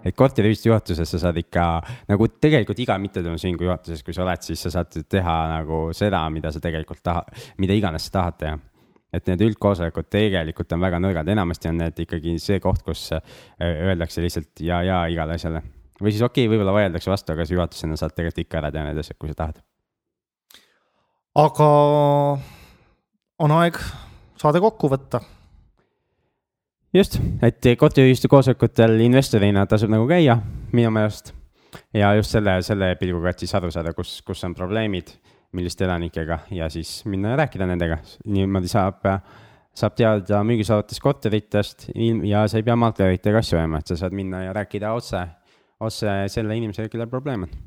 et 0.05 0.17
korteriühistu 0.17 0.71
juhatuses 0.71 1.11
sa 1.11 1.21
saad 1.21 1.38
ikka 1.40 1.64
nagu 2.11 2.29
tegelikult 2.40 2.81
iga 2.85 2.97
mittetulundusühingu 3.01 3.67
juhatuses, 3.69 4.03
kui 4.05 4.17
sa 4.17 4.25
oled, 4.25 4.45
siis 4.45 4.62
sa 4.67 4.73
saad 4.79 4.97
teha 5.11 5.35
nagu 5.53 5.81
seda, 5.97 6.23
mida 6.33 6.53
sa 6.55 6.62
tegelikult 6.64 7.03
tahad, 7.05 7.45
mida 7.62 7.77
iganes 7.77 8.09
sa 8.09 8.19
tahad 8.21 8.40
teha. 8.40 8.59
et 9.14 9.29
need 9.31 9.45
üldkoosolekud 9.47 10.09
tegelikult 10.11 10.73
on 10.75 10.81
väga 10.83 10.99
nõrgad, 10.99 11.29
enamasti 11.31 11.69
on 11.71 11.77
need 11.85 12.01
ikkagi 12.03 12.33
see 12.43 12.59
koht, 12.59 12.81
kus 12.83 13.12
äh, 13.14 13.23
öeldakse 13.62 14.25
lihtsalt 14.25 14.59
ja, 14.67 14.81
ja 14.83 15.05
igale 15.07 15.37
asjale. 15.38 15.62
või 16.01 16.11
siis 16.11 16.25
okei 16.27 16.49
okay,, 16.49 16.51
võib-olla 16.51 16.75
vaieldakse 16.75 17.12
vastu, 17.12 17.33
aga 17.33 17.47
sa 17.47 17.55
juhatusena 17.55 18.01
saad 18.01 18.17
tegelikult 18.17 18.43
ikka 18.43 18.59
ära 18.62 18.73
teha 18.75 18.88
need 18.88 18.99
asjad, 19.05 19.19
kui 19.19 19.31
sa 19.31 19.38
tahad. 19.45 19.62
aga 21.45 21.71
on 23.45 23.57
aeg 23.61 23.79
saade 24.40 24.61
kokku 24.61 24.90
võtta. 24.90 25.20
just, 26.94 27.18
et 27.42 27.66
korteriühistu 27.79 28.29
koosolekutel 28.31 29.01
investorina 29.07 29.66
tasub 29.66 29.90
nagu 29.90 30.07
käia 30.11 30.38
minu 30.73 30.90
meelest. 30.94 31.33
Ja 31.94 32.12
just 32.14 32.31
selle, 32.31 32.61
selle 32.62 32.92
pilguga, 33.01 33.33
et 33.33 33.40
siis 33.42 33.55
aru 33.59 33.70
saada, 33.75 33.92
kus, 33.97 34.20
kus 34.27 34.44
on 34.47 34.55
probleemid, 34.55 35.11
milliste 35.55 35.87
elanikega 35.87 36.44
ja 36.55 36.68
siis 36.70 37.01
minna 37.11 37.33
ja 37.33 37.40
rääkida 37.42 37.66
nendega, 37.66 37.99
niimoodi 38.31 38.70
saab, 38.70 39.03
saab 39.75 39.97
teada 39.99 40.42
müügis 40.47 40.70
olevatest 40.70 41.03
korteritest 41.03 41.88
ja 42.31 42.44
sa 42.51 42.61
ei 42.61 42.66
pea 42.66 42.77
maakleritega 42.79 43.42
asju 43.42 43.59
ajama, 43.59 43.83
et 43.83 43.90
sa 43.90 43.99
saad 43.99 44.14
minna 44.14 44.44
ja 44.44 44.55
rääkida 44.55 44.94
otse, 44.94 45.25
otse 45.83 46.16
selle 46.31 46.59
inimesega, 46.59 46.90
kellel 46.92 47.11
probleem 47.11 47.49
on. 47.49 47.59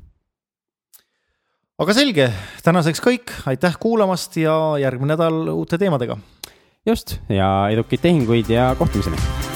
Aga 1.78 1.94
selge, 1.94 2.30
tänaseks 2.64 3.04
kõik, 3.04 3.36
aitäh 3.46 3.76
kuulamast 3.80 4.40
ja 4.40 4.56
järgmine 4.80 5.14
nädal 5.14 5.52
uute 5.52 5.78
teemadega 5.78 6.16
just 6.88 7.18
ja 7.28 7.68
edukaid 7.72 8.00
tehinguid 8.00 8.50
ja 8.50 8.74
kohtumiseni 8.78 9.47